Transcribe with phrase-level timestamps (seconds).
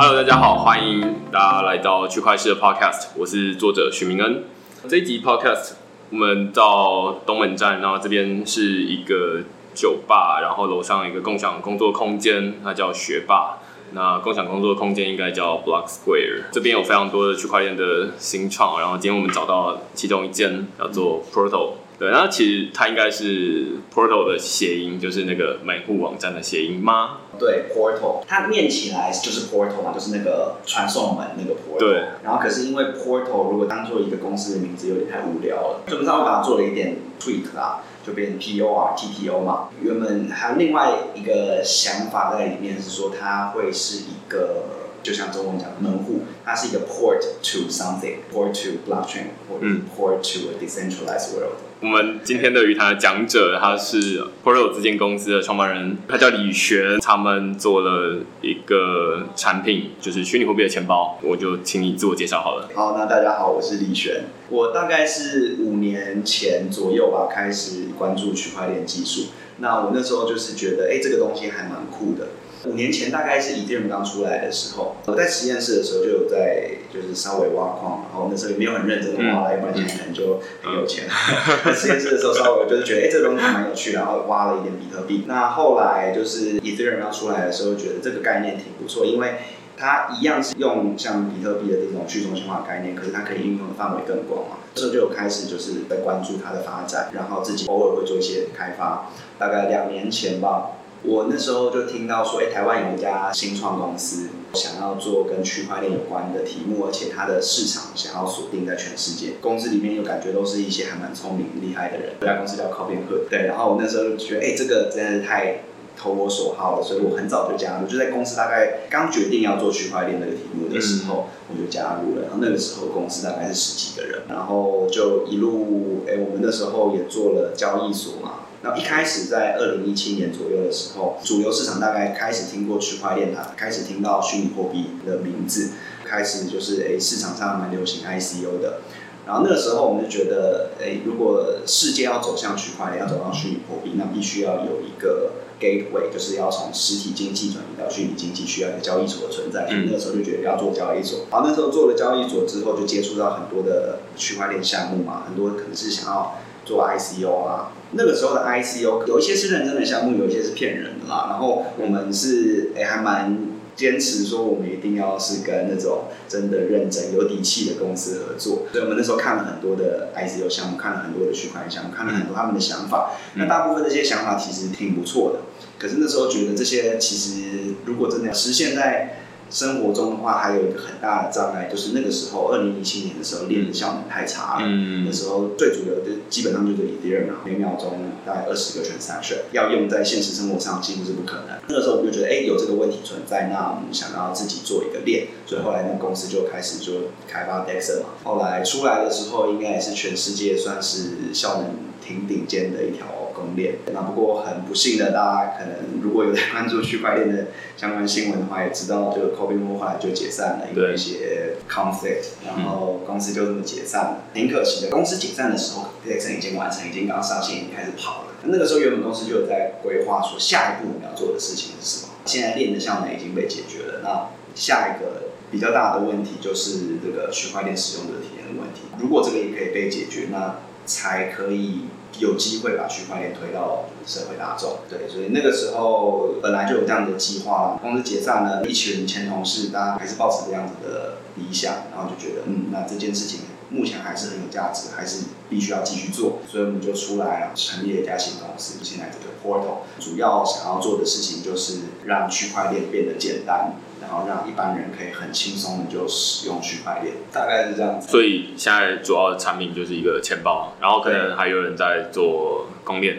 [0.00, 4.44] Hello，大家好，欢迎大家来到区块市的 Podcast，我是作者许明恩。
[4.88, 5.72] 这一集 Podcast
[6.10, 9.40] 我们到东门站，然后这边是一个
[9.74, 13.58] 酒吧，然后楼上一个共享工作空间，它叫学霸。
[13.90, 16.44] 那共享工作空间应该叫 Block Square。
[16.52, 21.72] 这边有非常多的区块链的新创，然后今天我们找到其中一间叫做 Proto。
[21.98, 27.18] 对，然后其实它应该是 Portal 的谐音，就是那个门户网站的谐音吗？
[27.38, 31.78] 对，Portal，它念起来就是 Portal 嘛，就是那个传送门那个 Portal。
[31.78, 32.04] 对。
[32.22, 39.68] 然后可是因为 Portal 如果当做一个公司的名字有点太无聊了，所以我们稍微把它做了一点 tweak 啊，就变成 P O R T T O 嘛。
[39.82, 44.64] 原本还有另外一个想法在里面是说，它会是一个，
[45.02, 51.58] 就像中文讲门户，它是一个 port to something，port to blockchain，或者 port to a decentralized world。
[51.80, 61.16] 我们今天的语谈的讲者，他是 Pro 这间公司的创办人，他叫李璇，他们做了一个产品，就是虚拟货币的钱包。
[61.22, 62.68] 我就请你自我介绍好了。
[62.74, 64.24] 好，那大家好，我是李璇。
[64.48, 69.28] 我大概是五年前左右吧，开始关注区块链技术。
[69.58, 72.30] 那我那时候就是觉得，哎，这个东西还蛮酷的。
[72.64, 81.04] 五年前大概是 Ethereum 刚出来的时候，我在实验室的时候就有在就是稍微挖矿，然后那时候也没有很认真的挖，要不然可能就很有钱。
[81.64, 85.24] 在实验室的时候稍微就是觉得哎这个东西蛮有趣，然后挖了一点比特币。
[85.28, 89.36] 那后来就是 Ethereum 要出来的时候，觉得这个概念挺不错，因为
[89.76, 94.56] 它一样是用像比特币的这种去中心化概念，可是它可以运用的范围更广嘛。
[94.74, 99.10] 这时候就有开始就是在关注它的发展，然后自己偶尔会做一些开发。
[99.38, 100.72] 大概两年前吧。
[101.02, 109.34] 我那时候就听到说，哎，台湾有一家新创公司想要做跟区块链有关的题目，而且它的市场想要锁定在全世界。
[109.40, 112.14] 公司里面又感觉都是一些还蛮聪明厉害的人。
[112.20, 113.28] 这家公司叫 Copyhood。
[113.30, 115.60] 对，然后我那时候就觉得，哎，这个真的是太
[115.96, 117.86] 投我所好了，所以我很早就加入。
[117.86, 122.22] 就在公司大概刚决定要做区块链这个题目的时候，我就加入了。
[122.22, 128.40] 然后那个时候公司大概是十几个人，然后就一路，哎，我们那时候也做了交易所嘛。
[128.62, 135.70] 那一开始在二零一七年左右的时候，主流市场大概开始听过区块链啊开始听到虚拟货币的名字，
[136.04, 138.80] 开始就是诶市场上蛮流行 ICO 的。
[139.26, 149.68] 然后那个时候我们就觉得，诶如果世界要走向区块链，要走到虚拟货币，那必须要有一个 gateway，就是要从实体经济转移到虚拟经济，需要一个交易所的存在。
[149.70, 151.26] 那个时候就觉得要做交易所。
[151.28, 156.38] 好，那时候做了交易所之后，就接触到很多的区块链项目嘛，很多可能是想要
[156.68, 157.72] 做 ICO 啊。
[157.92, 161.28] 那个时候的 ICO 有一些是认真的项目，有一些是骗人的啦。
[161.30, 163.38] 然后我们是诶还蛮
[163.74, 168.66] 坚持说，我们一定要是跟那种真的认真、有底气的公司合作。
[168.70, 173.12] 所以我们那时候看了很多的 ICO 项目，看了很多的区块链项目，看了很多他们的想法。
[173.36, 175.40] 那大部分这些想法其实挺不错的。
[175.78, 184.66] 可是那时候觉得这些其实如果真的要实现在生活中的话，还有一个很大的障碍，就是那个时候，二零一七年的时候，练的效能太差了。
[184.66, 191.58] 嗯那时候最主流的基本上就是 Ethereum，每秒钟大概二十个 transaction，要用在现实生活上几乎是不可能。
[191.68, 196.92] 那个时候我们就觉得，哎，有这个问题存在，那我们想要自己做一个链，所以后来那个公司就开始就
[197.26, 198.10] 开发 Dexter 嘛。
[198.24, 203.06] 后来出来的时候，应该也是全世界算是效能挺顶尖的一条。
[203.38, 214.90] 公链，那不过很不幸的，大家可能如果有在关注区块链的相关新闻的话，也知道这个 c o b i n 后来就解散了，因为一些 conflict，然后公司就这么解散了，挺可惜的。
[214.90, 218.28] 公司解散的时候 d e x 已经完成，已经刚上线，已经开始跑了。
[218.44, 222.12] 那个时候原本公司就有在规划说，下一步我们要做的事情是什么？
[222.24, 228.82] 现在链的效能已经被解决了，那下一个比较大的问题就是这个区块链使用者体验的问题。
[228.98, 230.56] 如果这个也可以被解决，那
[230.86, 231.82] 才可以。
[232.18, 237.78] 有机会把区块链推到社会大众，对，所以那个时候本来就有这样的计划。
[237.80, 243.40] 公司解散了，一群前同事，大家还是抱持这样子的理想，然后就觉得，嗯，那这件事情
[243.70, 248.78] 目前还是很有价值，还是必须要继续做，所以我们就出来了，成立了一家新公司。
[248.82, 253.74] 现在这个 Portal 主要想要做的事情就是让区块链变得简单。
[254.08, 258.08] 然后让一般人可以很轻松的就使用区块链，大概是这样子。
[258.08, 263.18] 所以现在主要的产品就是一个钱包，然后可能还有人在做公链。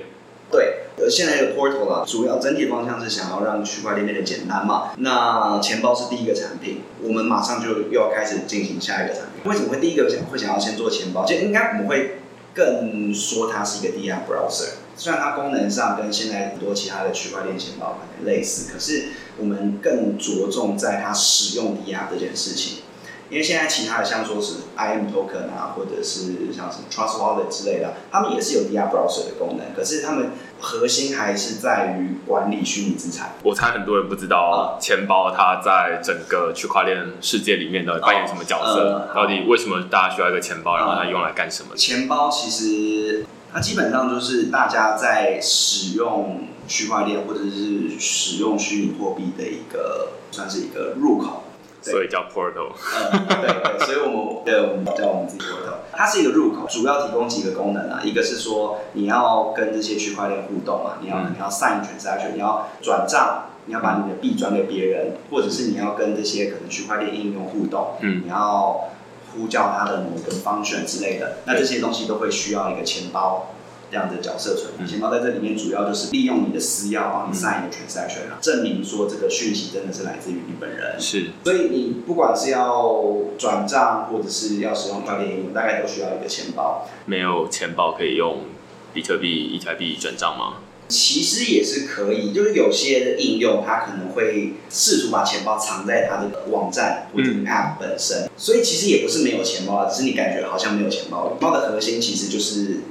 [0.52, 4.90] 对，呃，现在有 Portal 了，主要整体方向是想要让区块链变得简单嘛。
[4.98, 9.44] 那钱包是第一个产品，我们马上就又要开始进行下一个产品。
[9.52, 11.24] 为什么会第一个想会想要先做钱包？
[11.24, 12.16] 就应该我们会
[12.56, 14.79] 更说它是一个 DR browser。
[15.00, 22.80] 虽然它功能上跟现在很多其他的区块链钱包可能类似，可是我们更着重在它使用抵押这件事情。
[23.30, 33.36] 因为现在其他的像说是 IM token 啊，或者是像什么 Trust Wallet 之类的，他们也是有 DR browser 的功能，可是他们核心还是在于管理虚拟资产。
[33.44, 41.76] 我猜很多人不知道钱包它在整个区块链世界里面的扮演什么角色，哦呃到底为什么大家需要一个钱包，然后它用来干什么？
[41.78, 51.44] 钱包其实它基本上就是大家在使用区块链或者是使用虚拟货币的一个算是一个入口。
[51.82, 52.74] 所以叫 portal。
[53.14, 68.90] 嗯，对对，所以我们对我们叫我们自己 portal，它是一个入口，主要提供几个功能啊，一个是说你要跟这些区块链互动嘛，你要、嗯你要 sign transaction，你要转账，你要把你的币转给别人，或者是你要跟这些可能区块链应用互动，嗯你要
[69.34, 73.54] 呼叫它的某个 function 之类的，那这些东西都会需要一个钱包。
[73.92, 80.96] 这样的角色存嗯在，钱包在这里面主要就是利用你的私钥帮你嗯 sign 一个 transaction 啊，证明说这个讯息真的是来自于你本人。
[81.00, 83.04] 是，所以你不管是要
[83.40, 86.88] 转账或者是要使用跨链应用，大概都需要一个钱包。
[87.08, 88.42] 没有钱包可以用
[88.94, 90.58] 比特币、以太币转账吗？
[90.90, 101.30] 其实也是可以，就是有些的应用它可能会试图把钱包藏在它的网站或者嗯 App 本身，所以其实也不是没有钱包啊，只是你感觉好像没有钱包。
[101.30, 102.82] 钱包的核心其实就是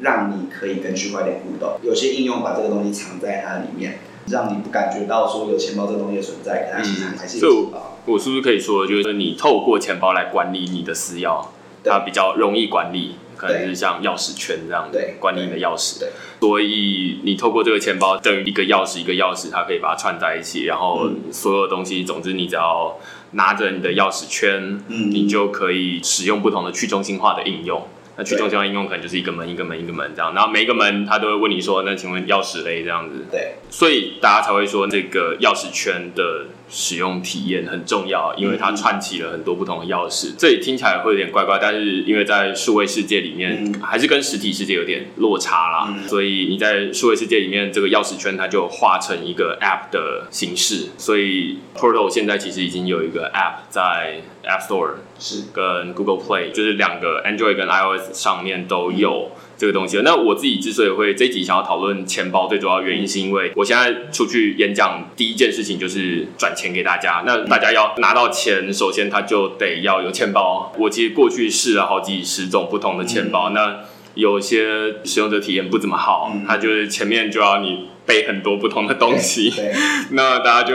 [0.00, 1.78] 让你可以跟区块链互动。
[1.82, 7.98] 有些应用把这个东西藏在它里面，让你不感觉到说有钱包这个东西的存在，可它其实还是有钱包。
[8.06, 11.44] 我是不是可以说，就是你透过钱包来管理你的私钥，
[11.84, 16.00] 它比较容易管理，可能是像钥匙圈这样对管理你的钥匙。
[16.00, 22.98] 对，所以你透过这个钱包，等于一个钥匙一个钥匙，它可以把它串在一起，然后嗯所有东西，总之你只要
[23.30, 27.86] 拿着你的钥匙圈，嗯你就可以使用不同的去中心化的应用。
[28.18, 33.24] 那去中心化应用可能就是一个门一个门一个门这样，然后每一个门它都会问你说，那请问钥匙嘞这样子。
[33.30, 40.34] 对，所以大家才会说这个钥匙圈的使用体验很重要，因为它串起了很多不同的钥匙。
[40.36, 45.94] 这里听起来会有点怪怪，但是因为在数位世界里面，嗯还是跟实体世界有点落差啦。
[45.96, 50.88] 嗯所以你在数位世界里面，这个钥匙圈它就化成一个 App 的形式。
[50.98, 60.00] 所以 Portal 现在其实已经有一个 App 在 App Store 是跟 Google Play，就是两个 Android 跟 iOS 上面都有这个东西。
[60.02, 67.22] 那我自己之所以会这一集想要讨论钱包，最主要原因是因为我现在出去演讲，第一件事情就是转钱给大家。
[67.26, 70.72] 那大家要拿到钱，首先他就得要有钱包。
[70.78, 73.80] 我其实过去试了好几十种不同的钱包，那
[74.14, 79.52] 有些使用者体验不怎么好，嗯它就是前面就要你背很多不同的东西。
[80.12, 80.74] 那大家就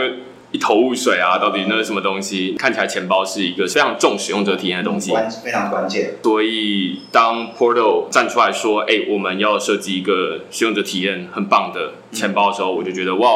[0.53, 2.55] 一头雾水啊，到底那是什么东西？
[2.57, 6.13] 看起来钱包是一个非常重使用者体验的东西，关非常关键。
[6.23, 13.27] 所以当 Portal 站出来说：“哎、我们要设计一个使用者体验很棒的钱包”的时候，我就觉得哇，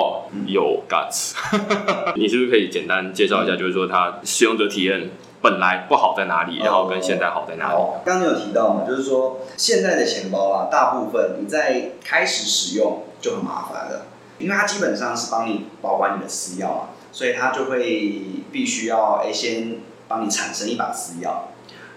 [0.46, 1.34] 有 guts。
[2.16, 5.10] 你是不是可以简单介绍一下，就是说它使用者体验
[5.42, 7.74] 本来不好在哪里，然后跟现在好在哪里？
[7.74, 14.06] 好，刚刚有提到嘛，就是说现在的钱包啊，大部分你在开始使用就很麻烦了，
[14.38, 18.22] 因为它基本上是帮你保管你的私钥嘛，所以他就会
[18.52, 19.78] 必须要哎、先
[20.08, 21.48] 帮你产生一把私钥。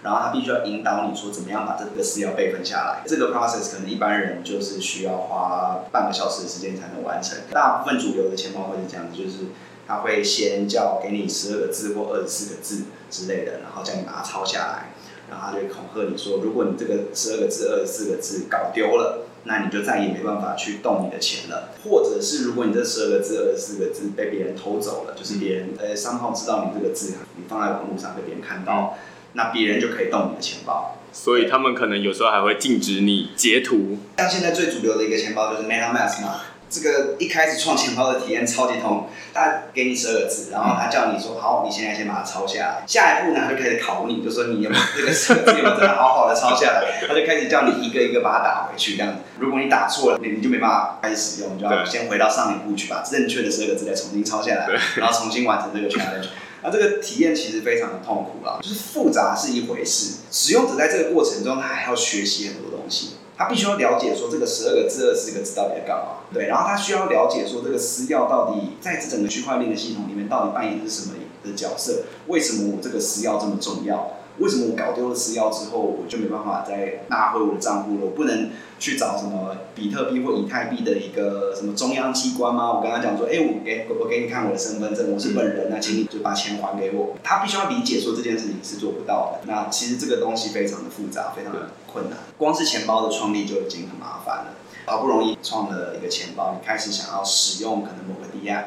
[0.01, 7.37] 然后他必须要引导你说怎么样把这个私钥备份下来，这个 process 可能一般人就是需要花半个小时的时间才能完成。
[7.51, 9.49] 大部分主流的钱包会是这样子，就是
[9.87, 14.89] 他会先叫给你十二个字或二十四个字之类的，然后叫你把它抄下来，
[15.29, 21.73] 然后他就恐吓你说，如果你这个十二个字、二十四个字搞丢了，那你就再也没办法去动你的钱了。
[21.83, 28.97] 或者是如果你这十二个字、二十四个字被别人偷走了，就是别人呃商号知道你这个字，你放在网络上被别人看到，
[29.33, 30.97] 那别人就可以动你的钱包。
[31.13, 33.97] 所以他们可能有时候还会禁止你截图。
[34.17, 36.39] 像现在最主流的一个钱包就是 MetaMask 嘛，
[36.71, 42.83] 这个一开始创钱包的体验超级痛，他给你十二个字，然后他叫你说好，你现在先把它抄下来。
[42.87, 47.05] 下一步呢，他就开始考你，就说你有没有这个十个字有没有真的好好的抄下来？
[47.05, 49.19] 他就开始叫你一个一个把它打回去，这样子。
[49.37, 56.27] 如果你打错了，你你就没办法开始使用，你就要先回到上一步去把正确的十二个字再重新抄下来，然后重新完成这个 challenge。
[56.63, 74.11] 那这个体验其实非常的痛苦啦，就是复杂是一回事，使用者在这个过程中他还要学习很多东西，他必须要了解说这个十二个字、二十个字到底在干嘛，对，然后他需要了解说这个私钥到底在这整个区块链的系统里面到底扮演的是什么的角色，为什么我这个私钥这么重要？
[74.39, 78.05] 为什么我搞丢了私钥之后，我就没办法再拿回我的账户了？
[78.05, 82.73] 我不能去找什么比特币或以太币的一个什么中央机关吗？
[82.73, 87.15] 我跟他讲说，哎、我给我给你看我的身份证，我是本人，那请你就把钱还给我。
[87.23, 89.51] 他必须要理解说这件事情是做不到的。
[89.51, 92.19] 那其实这个东西非常的复杂，非常的困难。
[92.37, 94.55] 光是钱包的创立就已经很麻烦了。
[94.87, 98.63] 好不容易创了一个钱包，你开始想要使用可能某个 DI，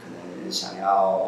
[0.00, 1.18] 可能想要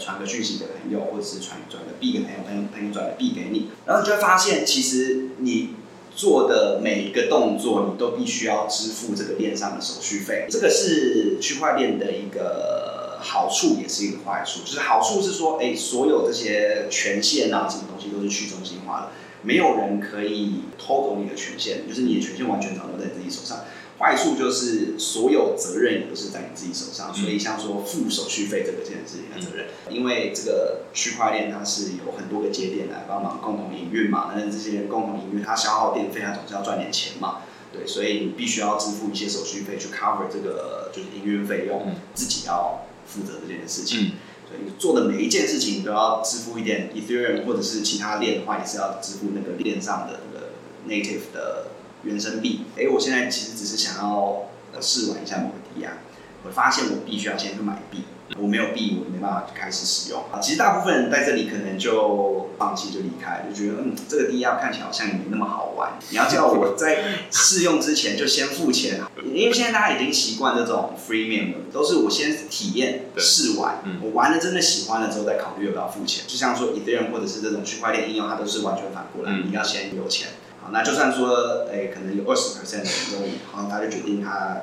[0.00, 5.74] 传个讯息给朋友，或者是传转个币给朋友，朋友朋友转个币给你，然后你就会发现，其实你
[6.16, 10.46] 做的每一个动作，你都必须要支付这个链上的手续费。
[10.50, 14.60] 这个是区块链的一个好处，也是一个坏处。
[14.64, 19.08] 就是好处是说，哎，所有这些权限啊，什么东西都是去中心化的，
[19.42, 23.60] 没有人可以偷走你的权限，就是你的权限完全掌握在自己手上。
[24.00, 37.42] 坏处就是所有责任也都是在你自己手上，所以像说付手续费这个件事情的责任，因为这个区块链它是有很多个节点来帮忙共同营运嘛，那这些人共同营运，它消耗电费，它总是要赚点钱嘛，
[37.74, 44.12] 对，所以你必须要支付一些手续费去 cover 这个就是营运费用，自己要负责这件事情，
[44.48, 50.46] 所以你做的每一件事情都要支付一点 Ethereum 或者是其他链的话，也是要支付那个链上的那个
[50.88, 51.66] native 的。
[52.02, 54.48] 原生币，哎，我现在其实只是想要
[54.80, 55.98] 试玩一下某个抵押，
[56.44, 58.04] 我发现我必须要先去买币，
[58.38, 60.22] 我没有币，我没办法开始使用。
[60.32, 65.92] 啊，其实大部分人在这里可能就放弃就离开，就觉得嗯，这个抵押看起来好像也没那么好玩。
[66.08, 76.24] 你要叫我在试用之前就先付钱，因为现在大家已经习惯这种 freemium 了，都是我先体验试玩，我玩了真的喜欢了之后再考虑要不要付钱。
[76.26, 80.28] 就像说 Ethereum 或者是这种区块链应用，它都是完全反过来，你要先有钱。
[80.72, 84.62] 那就算说，哎，可能有二十 percent 的人，好像他就决定他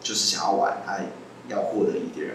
[0.00, 0.98] 就是想要玩，他
[1.48, 2.32] 要获得一点。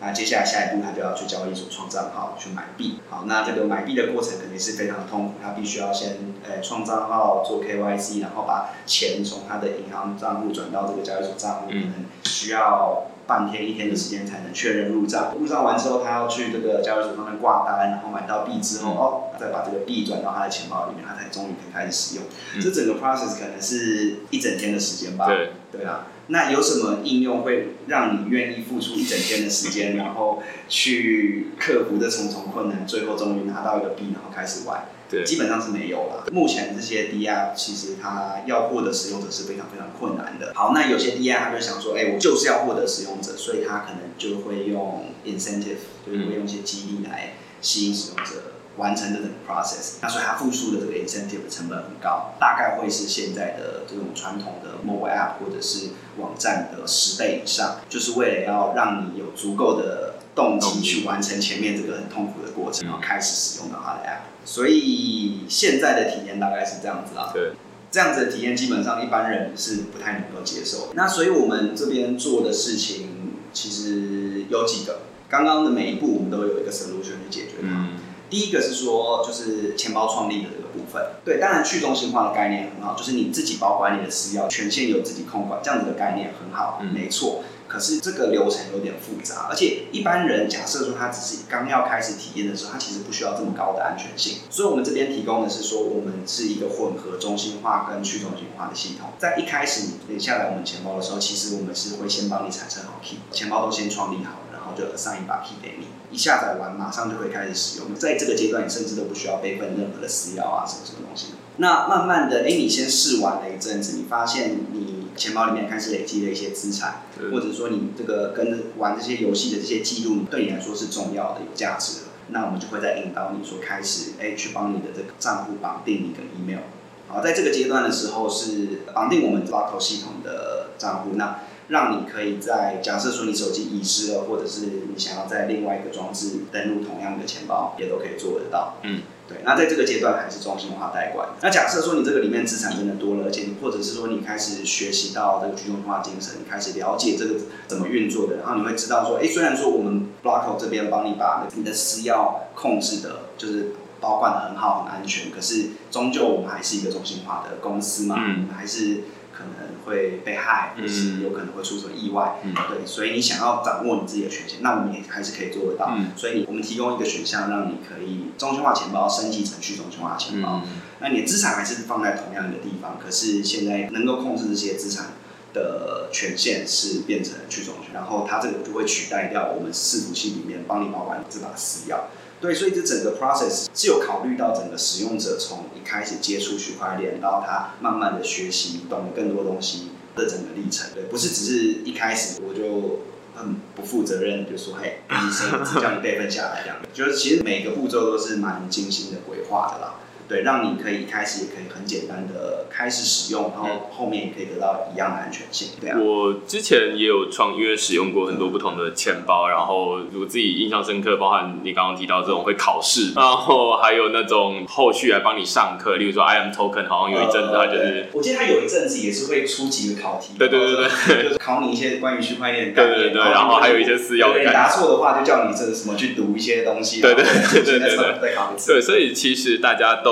[0.00, 2.98] 那接下来下一步，他就要去交易所创账号去买币。
[3.08, 13.06] 好，那这个买币的过程肯定是非常的痛苦，他必须要先，诶，创账号做 KYC，然后把钱从他的银行账户转到这个交易所账户，可能需要。
[13.26, 22.24] 半天一天的时间才能确认入账，入账完之后，他要去这个交易所上面挂单，然后买到币之后，哦，再把这个币转到他的钱包里面，他才终于可以开始使用。
[22.60, 25.26] 这整个 process 可能是一整天的时间吧？
[25.26, 26.06] 对，对啊。
[26.28, 34.84] 那有什么应用会让你愿意付出一整天的时间，然后去克服这重重困难，最后终于拿到一个币，然后开始玩？
[35.24, 36.26] 基本上是没有了。
[36.32, 40.52] 目前这些 DR 其实它要获得使用者是非常非常困难的。
[40.54, 49.96] 好，那有些 DR 他就想说，哎，我就是要获得使用者，所以他可能就会用 incentive，就是会用一些激励来吸引使用者完成这个 process。
[50.00, 55.88] 那所以他付出的这个 incentive 的成本很高，大概会是现在的这种传统的 mobile app 或者是
[56.18, 64.32] 网站的十倍以上，就是为了要让你有足够的动机去完成前面这个很痛苦的过程，然后开始使用到它的 app。
[64.44, 67.30] 所以现在的体验大概是这样子啦。
[67.32, 67.52] 对，
[67.90, 70.88] 这样子的体验基本上一般人是不太能够接受。
[70.94, 73.08] 那所以我们这边做的事情
[73.52, 77.88] 其实有几个，刚刚的每一步我们都有一个 solution 去解决它。
[78.30, 81.02] 第一个是说，就是钱包创立的这个部分。
[81.22, 87.44] 对，当然去中心化的概念很好，就是你自己保管你的私钥，权限由自己控管，这样子的概念很好，没错。
[87.72, 94.40] 可是这个流程有点复杂，而且一般人假设说他只是刚要开始体验的时候，他其实不需要这么高的安全性。
[94.50, 99.08] 所以，我们这边提供的是说，我们是一个混合中心化跟去中心化的系统。
[99.18, 107.94] 在一开始你下来我们钱包的时候，其实我们是会先帮你产生好 key，钱包都先创立好，然后就上一把 key 给你，一下载完马上就会开始使用。
[107.94, 111.28] 在这个阶段，你甚至都不需要备份任何的私钥啊，什么什么东西。
[111.56, 115.01] 那慢慢的，哎，你先试玩了一阵子，你发现你。
[115.16, 126.64] 钱包里面开始累积了一些资产，或者说你这个跟玩这些游戏的这些记录，对你来说是重要的、有价值的，那我们就会再引导你说开始，哎，去帮你的这个账户绑定一个 email。
[127.08, 131.40] 好，在这个阶段的时候是绑定我们 Block 系统的账户，那
[131.72, 138.76] 让你可以在假设说你手机遗失了，或者是你想要在另外一个装置登录同样的钱包，也都可以做得到。
[138.82, 139.00] 嗯。
[139.28, 141.28] 对那在这个阶段还是中心化代管。
[141.40, 147.36] 那假设说你这个里面资产真的多了，而且你或者是说你开始学习到这个去中心化精神，你开始了解这个
[147.68, 159.04] 怎么运作的，然后你会知道说，哎，虽然说我们 Blocko 这边帮你把你的私钥控制的，就是保管的很好、很安全，可是终究我们还是一个中心化的公司嘛，我们还是。
[159.32, 165.96] 可能会被害，或是有可能会出什么意外，对，所以你想要掌握你自己的权限，那我们也还是可以做得到。
[166.16, 170.62] 所以我们提供一个选项，让你可以中心化钱包升级成去中心化钱包。
[171.00, 175.06] 那你的资产还是放在同样一个地方，可是现在能够控制这些资产
[175.52, 181.96] 的权限是变成去中心，然后它这个就会取代掉我们伺服器里面帮你保管这把私钥。
[182.42, 190.90] 对，所以这整个 process 是有考虑到整个使用者从一开始接触区块链，到他慢慢的学习，懂得更多东西的整个历程。
[190.92, 193.02] 对，不是只是一开始我就
[193.36, 196.78] 很不负责任，就说嘿，医生只叫你备份下来这样。
[196.92, 199.94] 就是其实每个步骤都是蛮精心的规划的啦。
[200.28, 205.68] 对，让你可以一开始也可以很简单的开始使用，然后后面也可以得到一样的安全性。
[205.80, 230.11] 对啊，我之前也有创，因为使用过很多不同的钱包，然后我自己印象深刻，包含你刚刚提到这种会考试，然后还有那种后续来帮你上课，例如说 I am Token，好像有一阵子它就是，我记得它有一阵子也是会出几个考题，对对对对，就是考你一些关于区块链的概念，对对对，然后还有一些私钥，你答错的话就叫你这个什么去读一些东西，对对对对对对，再考一次，对，所以其实大家都。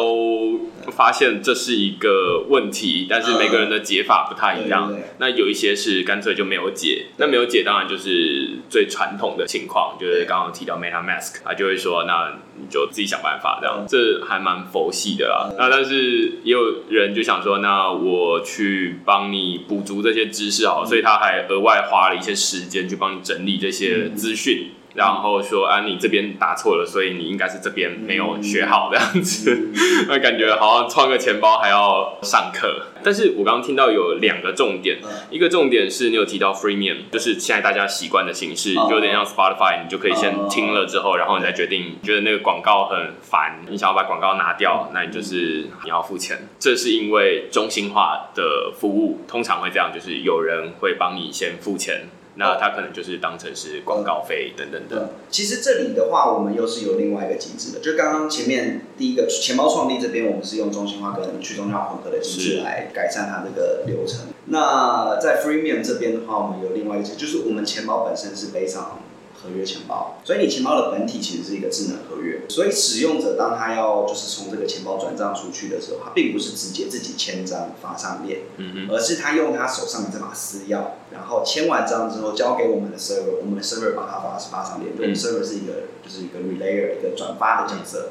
[0.90, 4.94] 发现这是一个问题，但是每个人的解法不太一样。
[5.18, 13.84] 那有一些是干脆就没有解，那没有解当然就是最传统的情况，就是刚刚提到 MetaMask，他就会说，那你就自己想办法这样。
[13.88, 15.50] 这还蛮佛系的啦。
[15.58, 24.70] 那但是也有人就想说，那我去帮你补足这些知识好，所以他还额外花了一些时间去帮你整理这些资讯。
[24.94, 29.70] 然后说啊，你这边答错了，所以你应该是这边没有学好这样子，
[30.08, 32.86] 那感觉好像创个钱包还要上课。
[33.02, 34.98] 但是我刚刚听到有两个重点，
[35.30, 46.36] 一个重点是你有提到 freemium，就是现在大家习惯的形式，就有点像 Spotify，你就可以先听了之后，然后你再决定觉得那个广告很烦，你想要把广告拿掉，那你就是你要付钱。
[46.58, 52.02] 这是因为中心化的服务通常会这样，就是有人会帮你先付钱。
[52.36, 55.10] 那它可能就是当成是广告费等等的。
[55.30, 64.26] 其实这里的话，我们又是有另外一个机制的，就刚刚前面第一个钱包创立这边，我们是用中心化跟去中心化混合的机制来改善它这个流程。
[64.46, 69.00] 那在 Freemium 这边的话，我们有另外一个，就是我们钱包本身是背上。
[69.42, 88.10] 合约钱包，所以你钱包的本体其实是一个智能合约，所以使用者当他要就是从这个钱包转账出去的时候，他并不是直接自己签章发上链，嗯而是他用他手上的这把私钥，然后签完章之后交给我们的 server，我们的 server 把它发发上链，我们 server 是一个就是一个 relayer 一个转发的角色，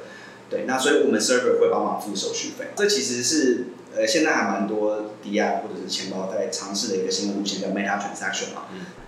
[0.50, 8.64] 对，那所以我们 server 会帮忙付手续费，这其实是呃现在还蛮多 DI 或者是钱包在尝试的一个新的路线叫 Meta Transaction 嘛，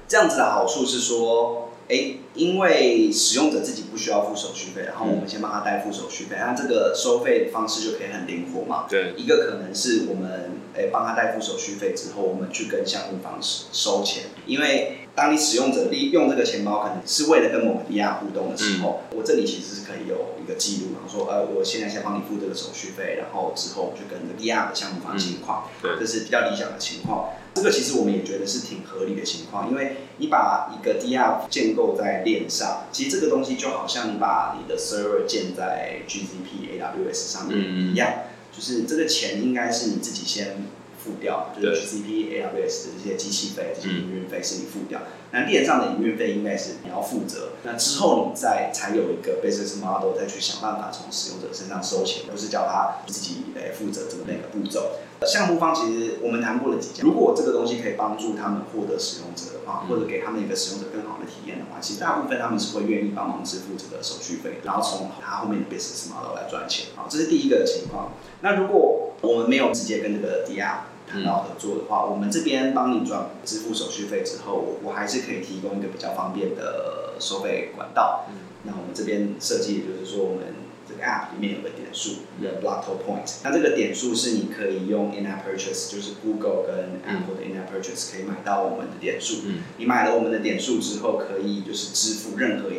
[0.08, 1.70] 这样子的好处是说。
[1.91, 8.86] 哎，因为使用者自己不需要付手续费，然后我们先帮他代付手续费，那这个收费方式就可以很灵活嘛。
[8.89, 27.31] 对，一个可能是我们哎帮他代付手续费之后，我们去跟项目方收钱，因为当你使用者利用这个钱包，可能是为了跟某个 DR 互动的时候，我这里其实是可以有一个记录，然后说呃，我现在先帮你付这个手续费，然后之后我就跟 DR 的项目方情况，对，这是比较理想的情况。
[27.53, 38.09] 这个其实我们也觉得是挺合理的情况，因为你把一个 DR 建构在链上，其实这个东西就好像你把你的 server 建在 GCP AWS 上面一样，
[38.55, 40.66] 就是这个钱应该是你自己先
[41.03, 54.91] 付掉，就是 GCP AWS 的这些机器费、这些营运费是你付掉，那链上的营运费应该是你要负责，那之后你再才有一个 business model 再去想办法从使用者身上收钱，不是叫他自己来负责这个那个步骤。
[55.24, 66.87] 项目方其实我们谈过了几家，如果这个东西可以帮助他们获得使用者的话，或者给他们一个使用者更好的体验的话，其实大部分他们是会愿意帮忙支付这个手续费，然后从他后面的 business model 来赚钱。
[66.96, 68.13] 好，这是第一个情况。
[68.41, 78.25] 那如果我们没有直接跟这个 DR 谈到合作的话，我们这边帮你转支付手续费之后，我我还是可以提供一个比较方便的收费管道。
[78.63, 80.45] 那我们这边设计，就是说我们
[80.87, 81.01] 这个。
[81.01, 83.27] App 里面有个点数，the Blocko Point。
[83.43, 89.37] 那这个点数是你可以用 In-App Purchase，就是 Google 跟 Apple 的 In-App Purchase 可以买到我们的点数。
[89.77, 92.69] 你买了我们的点数之后，可以就是支付任何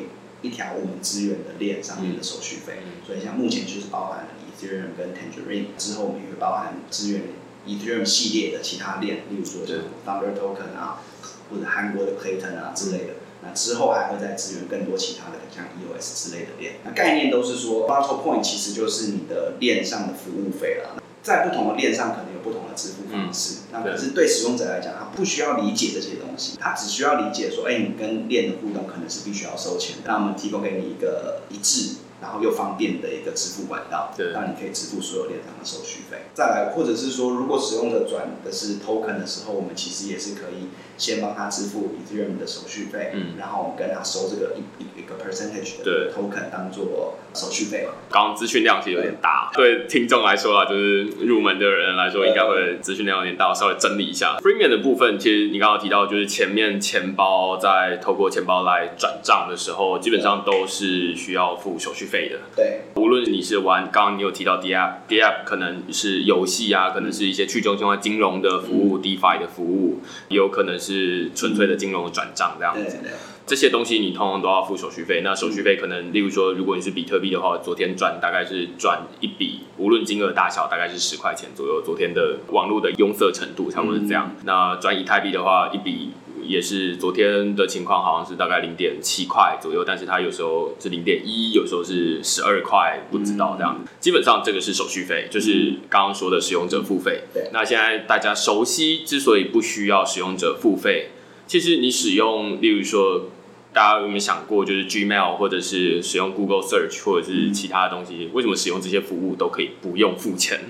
[0.41, 2.75] 一条我们资源的链上面的手续费。
[3.05, 7.23] 所以像目前就是包含了 Ethereum 跟 Tangerine，之后我们也会包含支援
[7.67, 11.03] Ethereum 系列的其他链，例如说像 Thunder Token 啊，
[11.51, 13.15] 或者韩国的 Clayton 啊之类的。
[13.45, 16.75] 那之后还会再支援更多其他的，像 EOS 之类的链。
[16.85, 21.03] 那概念都是说，Battle Point 其实就是你的链上的服务费了。
[21.25, 23.63] 在不同的链上可能有不同的支付方式。
[23.73, 30.03] 那可是对使用者来讲，他不需要理解这些东西，他只需要理解说，哎，你跟链的互动可能是必须要收钱的。
[30.07, 31.97] 那我们提供给你一个一致。
[32.23, 36.19] 然后又方便的一个支付管道，对让你可以支付所有链上的手续费。
[36.33, 47.93] 再来，或者是说，如果使用者转的是 token 的时候，我们其实也是可以先帮他支付 Ethereum 的手续费，嗯，然后我们跟他收这个一一个 percentage 的 token 当做手续费嘛。
[48.09, 54.37] 刚刚资讯量其实有点大，对听众来说啊，就是入门的人来说，应该会资讯量有点大，我稍微整理一下。
[54.41, 62.29] Premium 的部分，其实你刚刚提到，就是前面钱包在透过钱包来转账的时候，基本上都是需要付手续费。
[62.29, 62.39] 的。
[62.55, 72.99] 对，无论你是玩，刚刚你有提到 D App，D App 可能是游戏啊，可能是一些去中心化金融的服务、DeFi 的服务，也有可能是纯粹的金融的转账这样子。
[73.45, 75.21] 这些东西你通常都要付手续费。
[75.25, 81.83] 那手续费可能，例如说，如果你是比特币的话，昨天转大概是转一笔，无论金额大小，大概是十块钱左右。
[81.85, 84.31] 昨天的网络的拥塞程度差不多是这样。
[84.45, 93.85] 那转以太币的话，一笔也是昨天的情况，好像是大概零点七块左右，但是它有时候是零点一，有时候是十二块，不知道这样。
[94.01, 97.23] 基本上这个是手续费，就是刚刚说的使用者付费。
[97.33, 97.51] 对。
[97.53, 101.11] 那现在大家熟悉，之所以不需要使用者付费，
[101.47, 103.29] 其实你使用，例如说。
[103.75, 110.61] 大家有没有想过，就是 Gmail 或者是使用 Google Search 或者是其他的东西，为什么使用这些服务都可以不用付钱？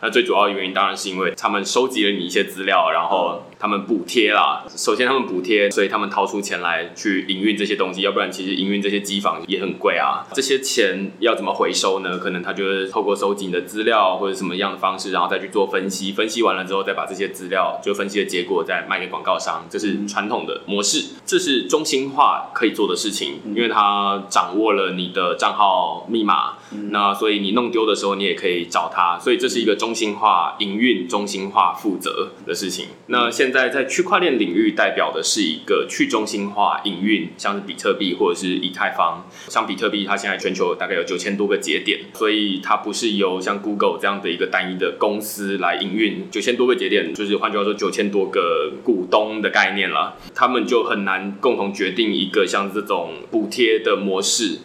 [0.00, 4.64] 那最主要的原因当然是因为他们收集了你一些资料，然后他们补贴啦。
[4.68, 10.26] 首先他们补贴，所以他们掏出钱来去营运这些东西，要不然其实营运这些机房也很贵啊。
[10.32, 12.18] 这些钱要怎么回收呢？
[12.18, 26.57] 可能他就是透过收集你的资料或者什么样的方式，然后再去做分析，分析完了之后再把这些资料就分析的结果再卖给广告商，这是传统的模式，这是中心化可以做的事情，因为他掌握了你的账号密码。
[26.90, 32.86] 那所以你弄丢的时候，你也可以找他，所以这是一个中心化营运、中心化负责的事情。
[33.06, 39.26] 那现在在区块链领域，代表的是一个去中心化营运，像是比特币或者是以太坊。
[39.48, 54.58] 像比特币，它现在全球大概有九千多个节点，所以它不是由像 Google 这样的一个单一的公司来营运九千多个节点，就是换句话说，九千多个股东的概念了，他们就很难共同决定一个像这种补贴的模式。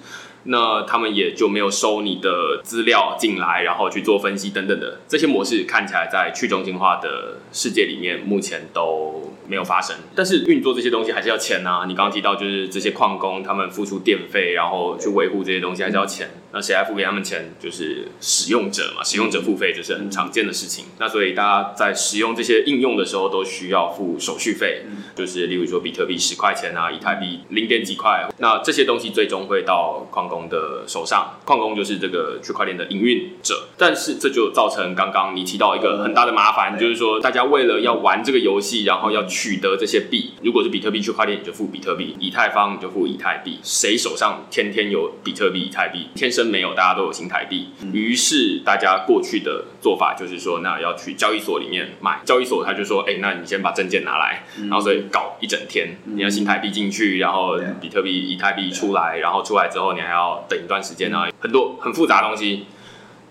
[0.44, 9.96] 那他们也就没有收你的资料进来，然后去做分析等等的这些模式，看起来在去中心化的世界里面目前都没有发生。
[10.16, 11.86] 但是运作这些东西还是要钱呐！
[11.88, 16.30] 你刚刚提到就是这些矿工他们付出电费，然后去维护这些东西还是要钱。
[16.54, 17.52] 那谁来付给他们钱？
[17.60, 20.86] 就是使用者嘛，使用者付费就是很常见的事情。
[21.00, 24.84] 那所以大家在使用这些应用的时候，都需要付手续费，
[25.16, 28.30] 就是例如说比特币十块钱啊，以太币零点几块。
[28.38, 33.70] 那这些东西最终会到矿工的手上，矿工就是这个区块链的营运者。
[33.76, 43.58] 但是这就造成刚刚你提到一个很大的麻烦，就是说大家为了要玩这个游戏，然后要取得这些币，如果是比特币区块链，你就付比特币；以太坊你就付以太币。
[43.64, 47.70] 谁手上天天有比特币、以太币，天生没有，大家都有新台币。
[47.92, 52.20] 于是大家过去的做法就是说，那要去交易所里面买。
[52.26, 62.66] 交易所他就说，哎，那你先把证件拿来，然后所以搞一整天，你要新台币进去，然后比特币、以太币出来，然后出来之后你还要等一段时间啊，很多很复杂的东西。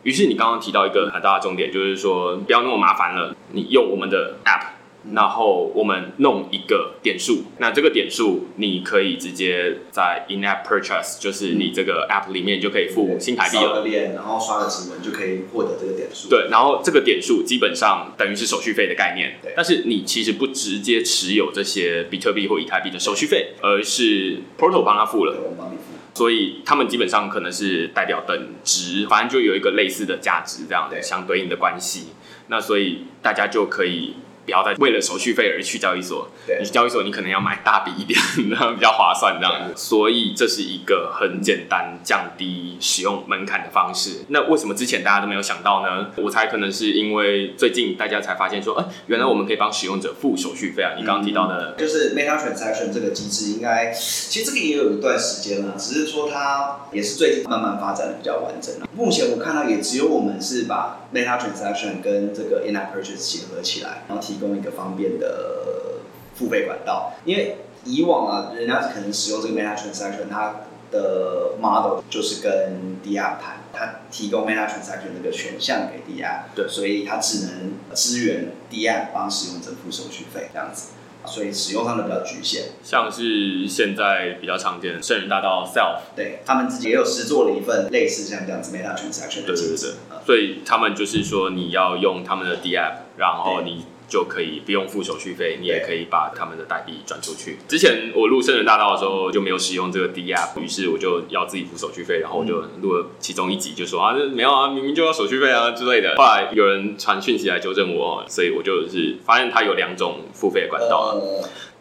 [0.03, 4.82] 于是你刚刚提到一个很大的重点，就是说不要那么麻烦了，你用我们的 App。
[5.11, 13.63] 然后我们弄一个点数，那这个点数你可以直接在 in-app purchase，就是你这个 app 里面就可以付新台币了。
[13.63, 16.29] 扫个脸，然后刷个指纹就可以获得这个点数。
[16.29, 19.39] 对，然后这个点数基本上等于是手续费的概念。
[19.43, 19.53] 对。
[19.57, 25.35] 但是你其实不直接持有这些比特币或以太币的手续费，而是 portal 帮他付了。
[25.43, 25.83] 我帮你付。
[26.15, 32.11] 所以他们基本上可能是代表等值，反正就有一个类似的价值这样的相对应的关系。
[32.47, 34.15] 那所以大家就可以。
[34.45, 36.29] 不要再为了手续费而去交易所。
[36.59, 38.19] 你去交易所，你可能要买大笔一点，
[38.51, 39.73] 然 后比较划算这样子。
[39.77, 44.25] 所以这是一个很简单降低使用门槛的方式。
[44.29, 46.11] 那为什么之前大家都没有想到呢？
[46.17, 50.93] 我猜可能是因为最近大家才发现说，哎，原来我们可以帮使用者付手续费啊。
[50.99, 58.89] 你刚刚提到的，就是 Meta Transaction 这个机制，应该其实这个也有一段时间了，只是说它也是最近慢慢发展的比较完整了。
[58.95, 66.01] 目前我看到也只有我们是把 Meta Transaction 跟这个 In-app Purchase 结合起来，然后提提供一个方便的
[66.35, 70.55] 付费管道，因为以往啊，人家可能使用这个 Meta Transaction，它
[70.91, 80.93] 的 model 就是跟 D R 谈，它提供 Meta Transaction 这个选项给 D R，对，所以它只能支援 D R 帮使用者付手续费这样子，
[81.27, 82.71] 所以使用上的比较局限。
[82.83, 93.87] 像是现在比较常见的圣人大道 Self，对他们自己也有实做了一份类似像这样子 Meta Transaction 的机制，所以他们就是说你要用他们的 D R，然后你。
[94.13, 97.57] 就可以不用付手续费，你也可以把他们的代币转出去。
[97.67, 106.15] 之前我录圣人大道的时候就没有使用这个 D App，于是我就要自己付手续费，然后我就录了其中一集，就说啊，没有啊，明明就要手续费啊之类的。
[106.17, 111.19] 后来有人传讯息来纠正我，所以我就是发现它有两种付费管道。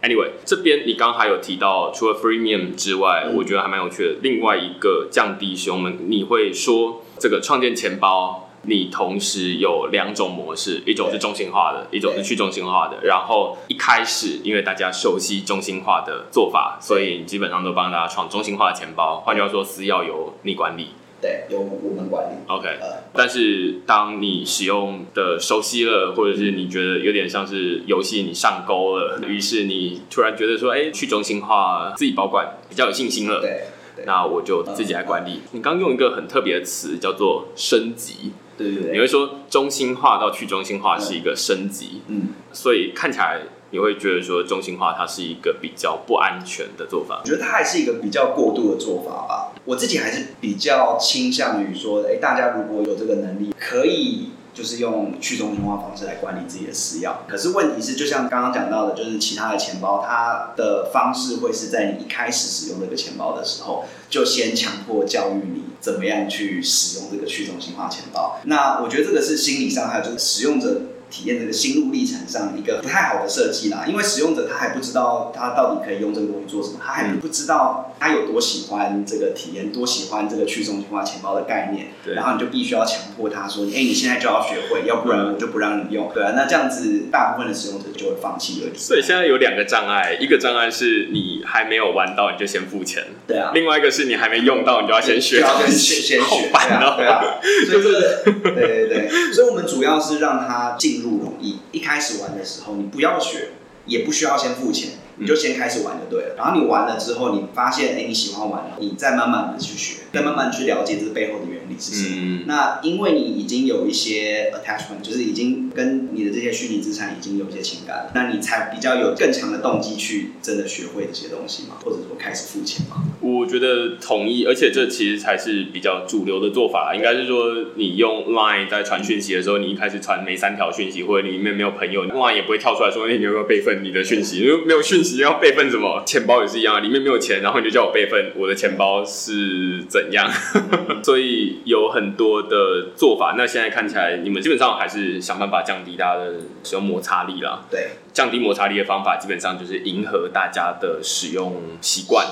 [0.02, 4.16] Anyway，这边你刚刚还有提到，除了 Freemium 之外，我觉得还蛮有趣的。
[4.22, 8.48] 另外一个降低使用门，你会说这个创建钱包。
[8.64, 13.00] 你同时有两种模式，一种是中心化的，一种是去中心化的。
[13.04, 19.22] 然后一开始，因为大家熟悉中心化的做法，所以基本上都帮大家创中心化的钱包。
[19.22, 20.90] 换句话说，私钥由你管理。
[21.22, 22.36] 对，由我们管理。
[22.48, 33.62] OK，呃，但是当你使用的熟悉了，或者是你觉得有点像是游戏你上钩了，于是你突然觉得说，哎、去中心化自己保管比较有信心了，对对
[34.06, 35.42] 那我就自己来管理。
[35.52, 47.26] 你刚用一个很特别的词叫做升级，对对对，你会说中心化到去中心化是一个升级，嗯，所以看起来你会觉得说中心化它是一个比较不安全的做法我。
[47.26, 49.54] 觉得它还是一个比较过度的做法吧。
[49.66, 57.14] 我自己还是比较倾向于说，哎、大家如果有这个能力，可以就是用去中心化方式来管理自己的私钥。
[57.28, 68.40] 可是问题是，就像刚刚讲到的，就是其他的钱包，它的方式会是在你一开始使用这个钱包的时候，就先强迫教育你怎么样去使用这个去中心化钱包。
[68.44, 70.82] 那我觉得这个是心理上还有就是使用者。
[71.12, 82.16] 体验这个心路历程上一个不太好的设计啦，因为使用者他还不知道他到底可以用这个东西做什么，他还不知道他有多喜欢这个体验，多喜欢这个去中心化钱包的概念，对。
[82.16, 86.10] 然后你就必须要强迫他说，哎、你现在就要学会，要不然我就不让你用。
[86.14, 86.24] 对。
[86.24, 88.72] 啊，那这样子大部分的使用者就会放弃了。
[88.76, 95.42] 所以现在有两个障碍，一个障碍是你还没有玩到你就先付钱，对啊，另外一个是你还没用到你就要先学。
[95.42, 97.12] 就要先先好学， 对烦啊，对哦。
[97.12, 97.24] 啊，
[97.70, 101.60] 所以这个，对对对，所以我们主要是让他进入容易。
[101.72, 103.50] 一开始玩的时候，你不要学，
[103.86, 106.36] 也不需要先付钱，你就先开始玩就对了。
[106.36, 112.16] 然后你玩了之后，你发现哎你喜欢玩了，你再慢慢的去学，再慢慢去了解这背后的原理是什么。
[112.18, 123.04] 嗯，那因为你已经有一些 attachment，就是已经跟你的这些虚拟资产已经有一些情感了，那你才比较有更强的动机去真的学会这些东西嘛，或者说开始付钱嘛。
[123.22, 126.94] 我觉得同意，而且这其实才是比较主流的做法。
[126.96, 134.40] 应该是说，你用 Line 在传讯息的时候，你一开始传没三条讯息，或者你里面没有朋友，Line 也不会跳出来说，哎、你有没有备份你的讯息？
[134.40, 136.02] 因为没有讯息要备份什么？
[136.06, 140.30] 钱包也是一样，里面没有钱，然后你就叫我备份我的钱包是怎样？
[141.04, 143.36] 所以有很多的做法。
[143.38, 147.64] 那现在看起来，你们基本上还是想办法降低大家的使用摩擦力啦。
[147.70, 152.26] 对，降低摩擦力的方法，基本上就是迎合大家的使用习惯。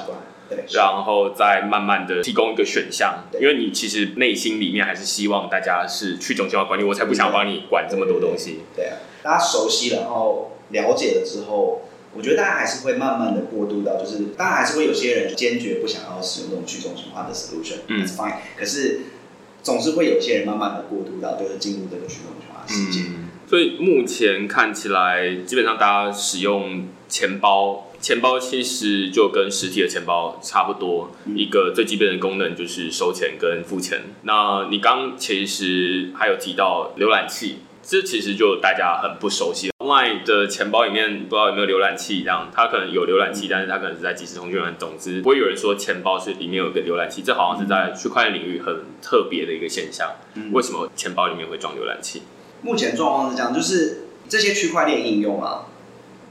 [0.49, 8.61] 对，然后再慢慢的提供一个选项，因为你其实内心里面还是希望大家是去中心化管理，我才不想帮你管这么多东西。
[8.75, 11.83] 对啊，大家熟悉了，然后了解了之后，
[12.15, 18.35] 我觉得大家还是会慢慢的过渡到，就是当然还是会有些人坚决不想要使用这种去中心化的 solution，嗯 that's fine。
[18.57, 19.01] 可是
[19.61, 23.09] 总是会有些人慢慢的过渡到，就是进入这个去中心化的世界。
[23.09, 27.85] 嗯，所以目前看起来，基本上大家使用钱包。
[28.01, 34.03] 钱包其实就跟实体的钱包差不多，嗯一个最基本的功能就是收钱跟付钱。
[34.21, 39.69] 那你刚其实还有提到浏览器，这其实就大家很不熟悉。
[39.89, 44.75] Line 的钱包里面不知道有没有浏览器，这样它可能有浏览器，但是它可能是在即时通讯软。
[44.77, 50.11] 总之，不会有人说钱包是里面有一个浏览器，这好像是在区块链领域很特别的一个现象。
[50.35, 52.21] 嗯为什么钱包里面会装浏览器？
[52.61, 55.65] 目前状况是这样，就是这些区块链应用啊，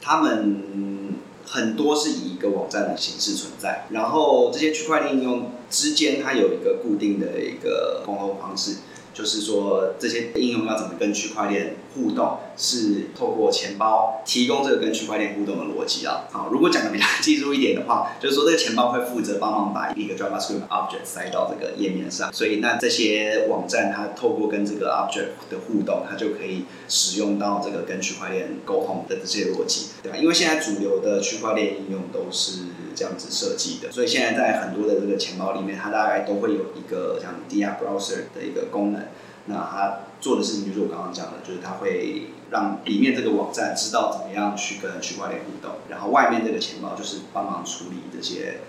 [0.00, 1.12] 他们
[1.44, 8.76] 很多是以一个网站的形式存在，然后这些区块链应用之间它有一个固定的一个沟通方式，
[9.18, 16.28] 就是说这些应用要怎么跟区块链互动，是透过钱包提供这个跟区块链互动的逻辑啊。
[16.30, 30.16] 好，如果讲的比较技术一点的话， 就是说这个钱包会负责帮忙把一个 JavaScript object 塞到这个页面上，所以那这些网站它透过跟这个 object 的互动，它就可以使用到这个跟区块链沟通的这些逻辑，对吧？
[30.16, 32.60] 因为现在主流的区块链应用都是
[32.98, 39.04] 这样子设计的，所以现在在很多的这个钱包里面，它大概都会有一个像 DR browser 的一个功能。
[39.46, 48.60] 那它做的事情就是我刚刚讲的，就是它会让里面这个网站知道怎么样去跟区块链互动，然后外面这个钱包就是帮忙处理这些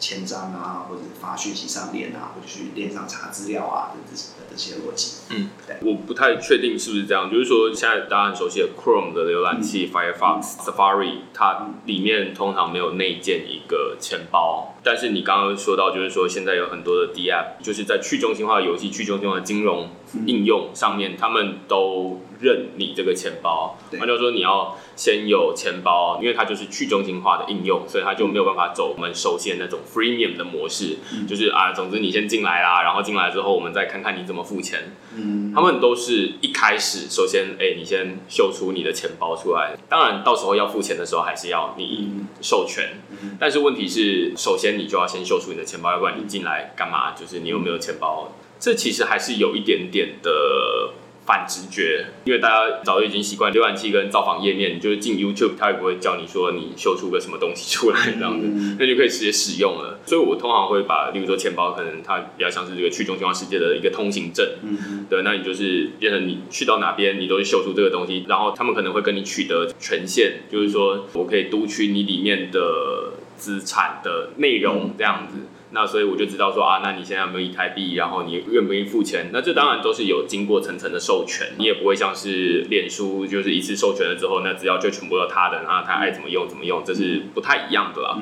[0.00, 5.18] 签章啊，或者是发讯息上链啊，或者去链上查资料啊等这的这些逻辑。
[5.28, 5.50] 嗯。
[5.82, 19.90] 我不太确定是不是这样，就是说现在大家很熟悉的 Chrome 的浏览器、Firefox、Safari，它里面通常没有内建一个钱包，但是你刚刚说到，就是说现在有很多的 D App，就是在去中心化游戏、去中心化的金融
[20.26, 30.96] 应用上面，他们都认你这个钱包，对那就是说你要先有钱包，因为它就是去中心化的应用，所以它就没有办法走我们熟悉的那种 freemium 的模式，
[31.28, 34.96] 就是啊，总之你先进来啦，然后进来之后我们再看看你怎么付钱。
[35.16, 39.76] 嗯，他们都是一开始首先，哎、你先秀出你的钱包出来。
[39.88, 43.00] 当然，到时候要付钱的时候，还是要你嗯授权。
[43.10, 47.12] 嗯但是问题是，首先你就要先秀出你的钱包，要不然你进来干嘛？
[47.12, 48.32] 就是你有没有钱包？
[48.60, 50.92] 这其实还是有一点点的
[51.30, 58.48] 反直觉，因为大家早就已经习惯浏览器跟造访页面，就是进 YouTube，它也不会叫你说你秀出个什么东西出来这样子，
[58.80, 60.00] 那就可以直接使用了。
[60.04, 75.36] 所以我通常会把，例如说钱包，可能它比较像是这个去中心化世界的一个通行证，嗯对，那你就是变成你去到哪边，你都是秀出这个东西，然后他们可能会跟你取得权限，就是说我可以读取你里面的资产的内容这样子。
[75.72, 79.30] 那所以我就知道说啊，那你现在有没有以台币，然后你愿不愿意付钱？
[79.32, 88.18] 那这当然都是有经过层层的授权，你也不会像是脸书，就是一次授权了之后，那资料就全部都他的，然后他爱怎么用怎么用，这是不太一样的啦。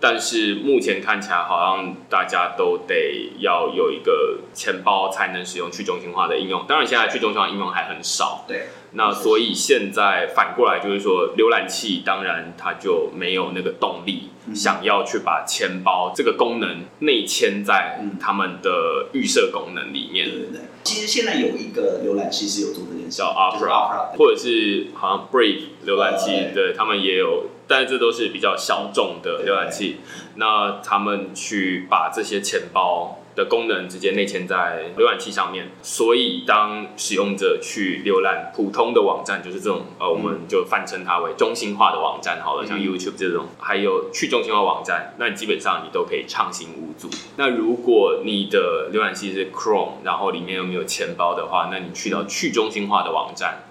[0.00, 6.64] 但是目前看起来好像大家都得要有一个钱包才能使用去中心化的应用。
[6.66, 8.44] 当然，现在去中心化应用还很少。
[8.48, 8.68] 对。
[8.92, 20.60] 那所以现在反过来就是说，浏览器当然它就没有那个动力，嗯想要去把钱包这个功能内嵌在嗯他们的预设功能里面对，对对。
[20.82, 30.00] 其实现在有一个浏览器是有做这件事，叫 Opera，Opera，或者是好像 Brave 浏览器，呃对他们也有，但是这都是比较小众的浏览器。
[30.34, 47.08] 那他们去把这些钱包的功能直接内嵌在浏览器上面，所以当使用者去浏览普通的网站，就是这种呃，我们就泛称它为中心化的网站好了，像嗯 YouTube 这种，还有去中心化网站，那你基本上你都可以畅行无阻。
[47.36, 53.62] 那如果你的浏览器是 Chrome，然后里面又没有钱包的话，那你去到去中心化的网站，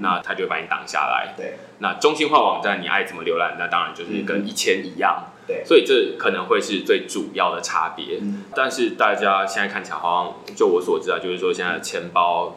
[0.00, 1.34] 那它就会把你挡下来。
[1.36, 5.32] 对那中心化网站你爱怎么浏览，那当然就是跟以前一样。
[5.46, 8.18] 对所以这可能会是最主要的差别。
[8.20, 12.56] 嗯但是大家现在看起来好像，就我所知啊，就是说现在钱包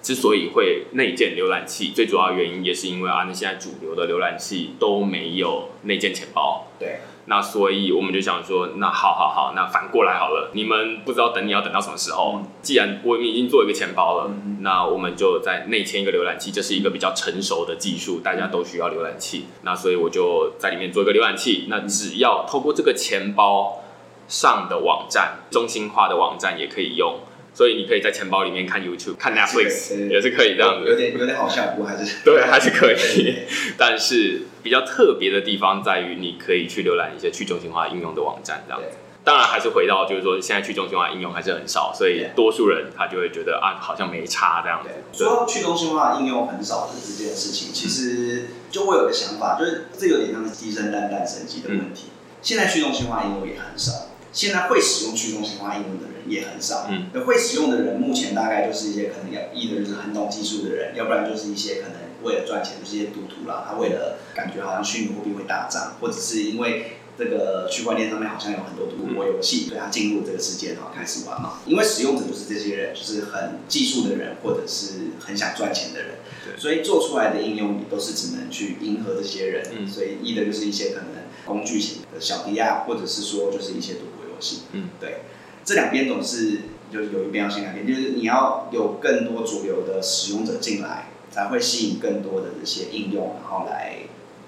[0.00, 6.68] 之所以会内建浏览器，最主要原因也是因为啊，那现在主流的浏览器都没有内建钱包。
[6.78, 12.40] 对，那所以我们就想说，那好好好，那反过来好了，你们不知道等你要等到什么时候。
[12.42, 19.46] 嗯既然我们已经做一个钱包了，嗯那我们就在内嵌一个浏览器，这是一个比较成熟的技术，大家都需要浏览器。
[19.62, 23.82] 那所以我就在里面做一个浏览器，那只要透过这个钱包
[24.28, 27.18] 上的网站，中心化的网站也可以用。
[27.54, 30.88] 所以你可以在钱包里面看 YouTube、看 Netflix，也是可以这样子。
[30.88, 33.36] 有点有点好笑，不过还是 对，还是可以。
[33.76, 38.88] 但是比较特别的地方在于，你可以去浏览一些去中心化应用的网站，这样子。
[39.24, 52.06] 当然还是回到就是说，现在去中心化应用还是很少，所以多数人他就会觉得啊，好像没差这样子对。，说到去中心化应用很少的这件事情，其实就我有个想法，就是这有点像是鸡生蛋蛋生鸡的问题。
[52.42, 56.88] 现在去中心化应用也很少，现在会使用去中心化应用的人也很少。
[56.90, 71.60] 嗯，会使用的人目前大概就是一些可能要一的就是很懂技术的人，要不然就是一些可能为了赚钱就是一些赌徒啦，他为了感觉好像虚拟货币会大涨，或者是因为这个区块链上面好像有很多赌博游戏，所以他进入这个世界然后开始玩嘛。
[71.66, 79.66] 因为使用者就是这些人，就是很技术的人，或者是很想赚钱的人，对所以做出来的应用也都是只能去迎合这些人。
[79.76, 81.08] 嗯所以一的就是一些可能
[81.44, 84.62] 工具型的小迪亚，或者是说就是一些赌博游戏。
[84.72, 85.22] 嗯，对，
[85.64, 93.98] 这两边总是就是有一边要先改变，就是你要有更多主流的使用者进来，才会吸引更多的这些应用，然后来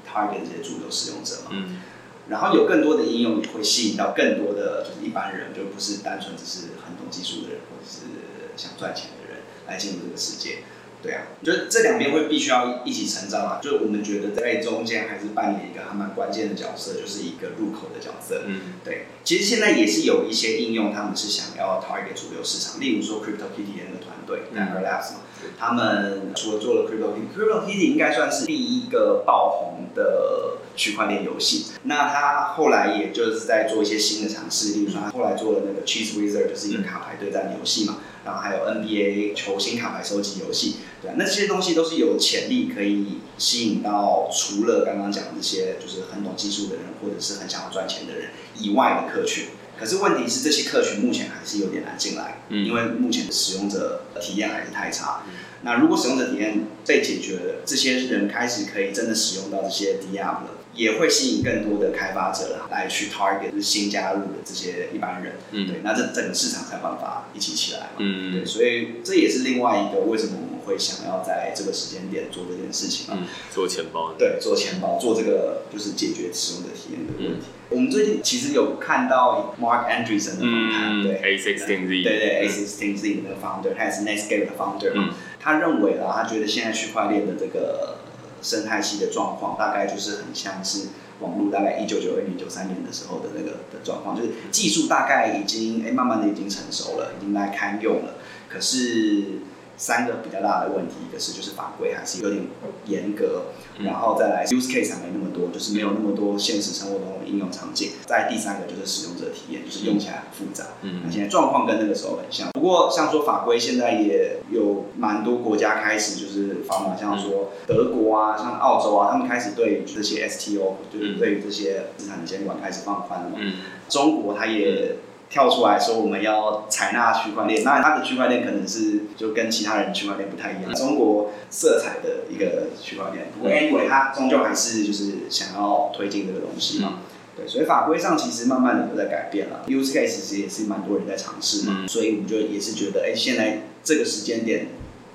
[0.06, 1.50] target 这些主流使用者嘛。
[1.52, 1.80] 嗯
[2.26, 10.60] 然后有更多的应用也会吸引到更多的就是一般人，就不是单纯只是很懂技术的人，或者是想赚钱的人来进入这个世界。
[11.04, 13.60] 对啊，就是这两边会必须要一起成长啊。
[13.62, 18.44] 就是我们觉得在中间还是扮演一个还蛮关键的角色，就是一个入口的角色。
[18.46, 31.66] 嗯对，其实现在也是有一些应用，他们是想要 target 主流市场，例如说 CryptoKitty 的那个团队嗯 e r Labs 嘛对，他们除了做了 CryptoKitty，CryptoKitty 应该算是第一个爆红的区块链游戏。
[31.82, 49.46] 那他后来也就是在做一些新的尝试，例如说他后来做了那个 Cheese Wizard，就是一个卡牌对战游戏嘛，然后还有 NBA 球星卡牌收集游戏，对啊，那这些东西都是有潜力可以吸引到除了刚刚讲的那些就是很懂技术的人，或者是很想要赚钱的人以外的客群。
[49.78, 55.22] 可是问题是，这些客群目前还是有点难进来，嗯因为目前的使用者体验还是太差。
[55.26, 55.34] 嗯
[55.64, 65.34] 那如果使用者体验被解决了，这些人开始可以真的使用到这些了，也会吸引更多的开发者来去 target 就是新加入的这些一般人。
[65.52, 67.86] 嗯对，那这整个市场才有办法一起起来嘛。
[67.98, 73.18] 嗯对，所以这也是另外一个为什么我们会想要在这个时间点做这件事情嘛。
[73.20, 74.14] 嗯，做钱包。
[74.18, 77.46] 对，做钱包，做这个就是解决使用者体验的问题。
[77.70, 85.14] 我们最近其实有看到 Mark Andreessen 的访谈，嗯对对对 A sixteen Z 的那个 founder，他也是 Netscape 的 founder 嘛。
[85.44, 87.98] 他认为啦，他觉得现在区块链的这个
[88.40, 90.88] 生态系的状况，大概就是很像是
[91.20, 98.14] 网络大概一九九二年、九三年的时候的那个的状况，就是技术大概已经哎、慢慢的已经成熟了，已经来堪用了，
[98.48, 99.40] 可是
[99.76, 102.46] 三个比较大的问题，一个是就是法规还是有点
[102.86, 103.46] 严格，
[103.80, 107.90] 然后再来 use case 还没那么多，就是没有那么多现实生活中的应用场景。
[108.06, 110.64] 再第三个就是使用者体验，就是用起来很复杂。
[110.82, 123.36] 嗯那现在状况跟那个时候很像，不过像说法规现在也有蛮多国家开始就是法嘛，像说德国啊，像澳洲啊，他们开始对这些 STO，就是对于这些资产的监管开始放宽了嘛。
[123.40, 123.54] 嗯
[123.86, 124.96] 中国它也
[125.30, 133.26] 跳出来说我们要采纳区块链，那它的区块链可能是就跟其他人区块链不太一样，中国色彩的一个区块链。
[133.36, 137.00] 不过 anyway，它终究还是就是想要推进这个东西嘛。
[137.36, 144.68] 对，所以法规上其实慢慢的都在改变了，use case 其实也是蛮多人在尝试嘛，嗯所以我们就也是觉得，哎、现在这个时间点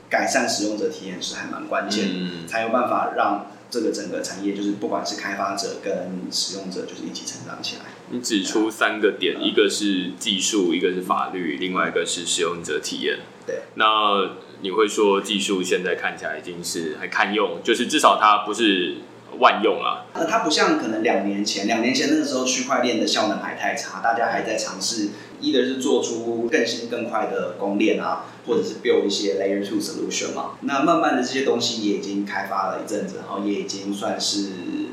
[0.10, 2.14] 改善使用者体验是还蛮关键的。
[2.16, 7.82] 嗯才有办法让这个整个产业，就是不管是开发者跟使用者，就是一起成长起来。
[8.10, 13.20] 你指出三个点，一个是技术，一个是法律，另外一个是使用者体验。
[13.46, 18.96] 对，那你会说技术现在看起来已经是还堪用，就是至少它不是
[19.40, 20.06] 万用啊。
[20.14, 25.10] 那它不像可能两年前，两年前那个时候区块链的效能还太差，大家还在尝试，
[25.40, 30.52] 一的是做出更新更快的公链啊，或者是 build 一些 layer two solution 嘛。
[30.62, 34.50] 那慢慢的这些东西也已经开发了一阵子，然后也已经算是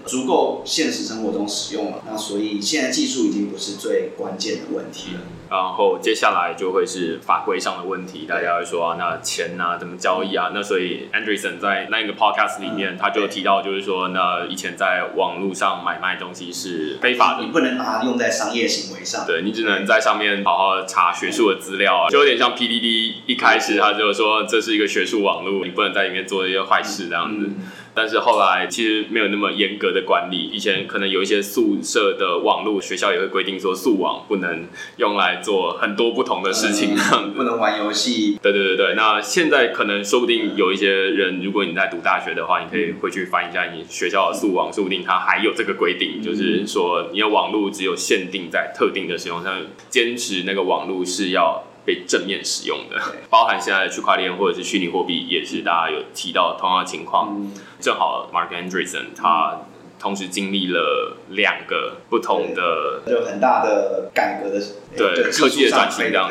[0.06, 2.02] 足够现实生活中使用了。
[2.06, 5.20] 那所以现在技术已经不是最关键的问题了。
[5.48, 10.50] 然后接下来就会是法规上的问题，大家会说啊，那钱啊怎么交易啊？
[10.52, 19.24] 那所以 Andreessen 在那个 podcast 里面，嗯他就提到，就是说，那以前在网络上买卖东西是非法的你，不能把它用在商业行为上。
[19.24, 27.46] 对你只能在上面好好查学术的资料啊，就有点像 PDD 一开始他就说这是一个学术网络，你不能在里面做一些坏事这样子。
[27.46, 27.56] 嗯
[27.96, 34.68] 但是后来其实没有那么严格的管理，以前可能有一些宿舍的网络，学校也会规定说宿网不能
[34.98, 36.94] 用来做很多不同的事情
[37.34, 38.38] 不能玩游戏。
[38.42, 57.28] 对对对对，那现在可能说不定有一些人，如果你在读大学的话，你可以回去翻一下你学校的宿网，说不定它还有这个规定，就是说你的网络只有限定在特定的使用上，坚持那个网络是要被正面使用的， 包含现在的区块链或者是虚拟货币，也是大家有提到同样的情况。
[57.38, 59.60] 嗯，正好 Mark Andreessen 他
[59.98, 64.60] 同时经历了两个不同的就很大的改革的
[64.96, 66.28] 对就科技的转型推这样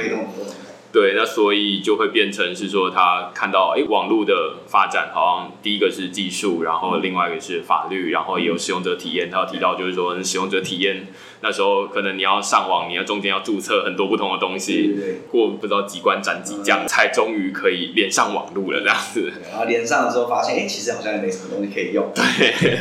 [0.91, 9.29] 对，那所以就会变成是说，他看到哎，诶网络的发展好像第一个是技术，然后另外一个是法律，然后也有使用者体验。
[9.29, 11.07] 他有提到就是说，使用者体验
[11.45, 15.15] 那时候可能你要上网，你要中间要注册很多不同的东西，对对。
[15.29, 19.31] 过不知道几关斩几将，才终于可以连上网路了这样子。
[19.51, 22.11] 然后连上了之后发现，哎、其实好像也没什么东西可以用。
[22.15, 22.23] 对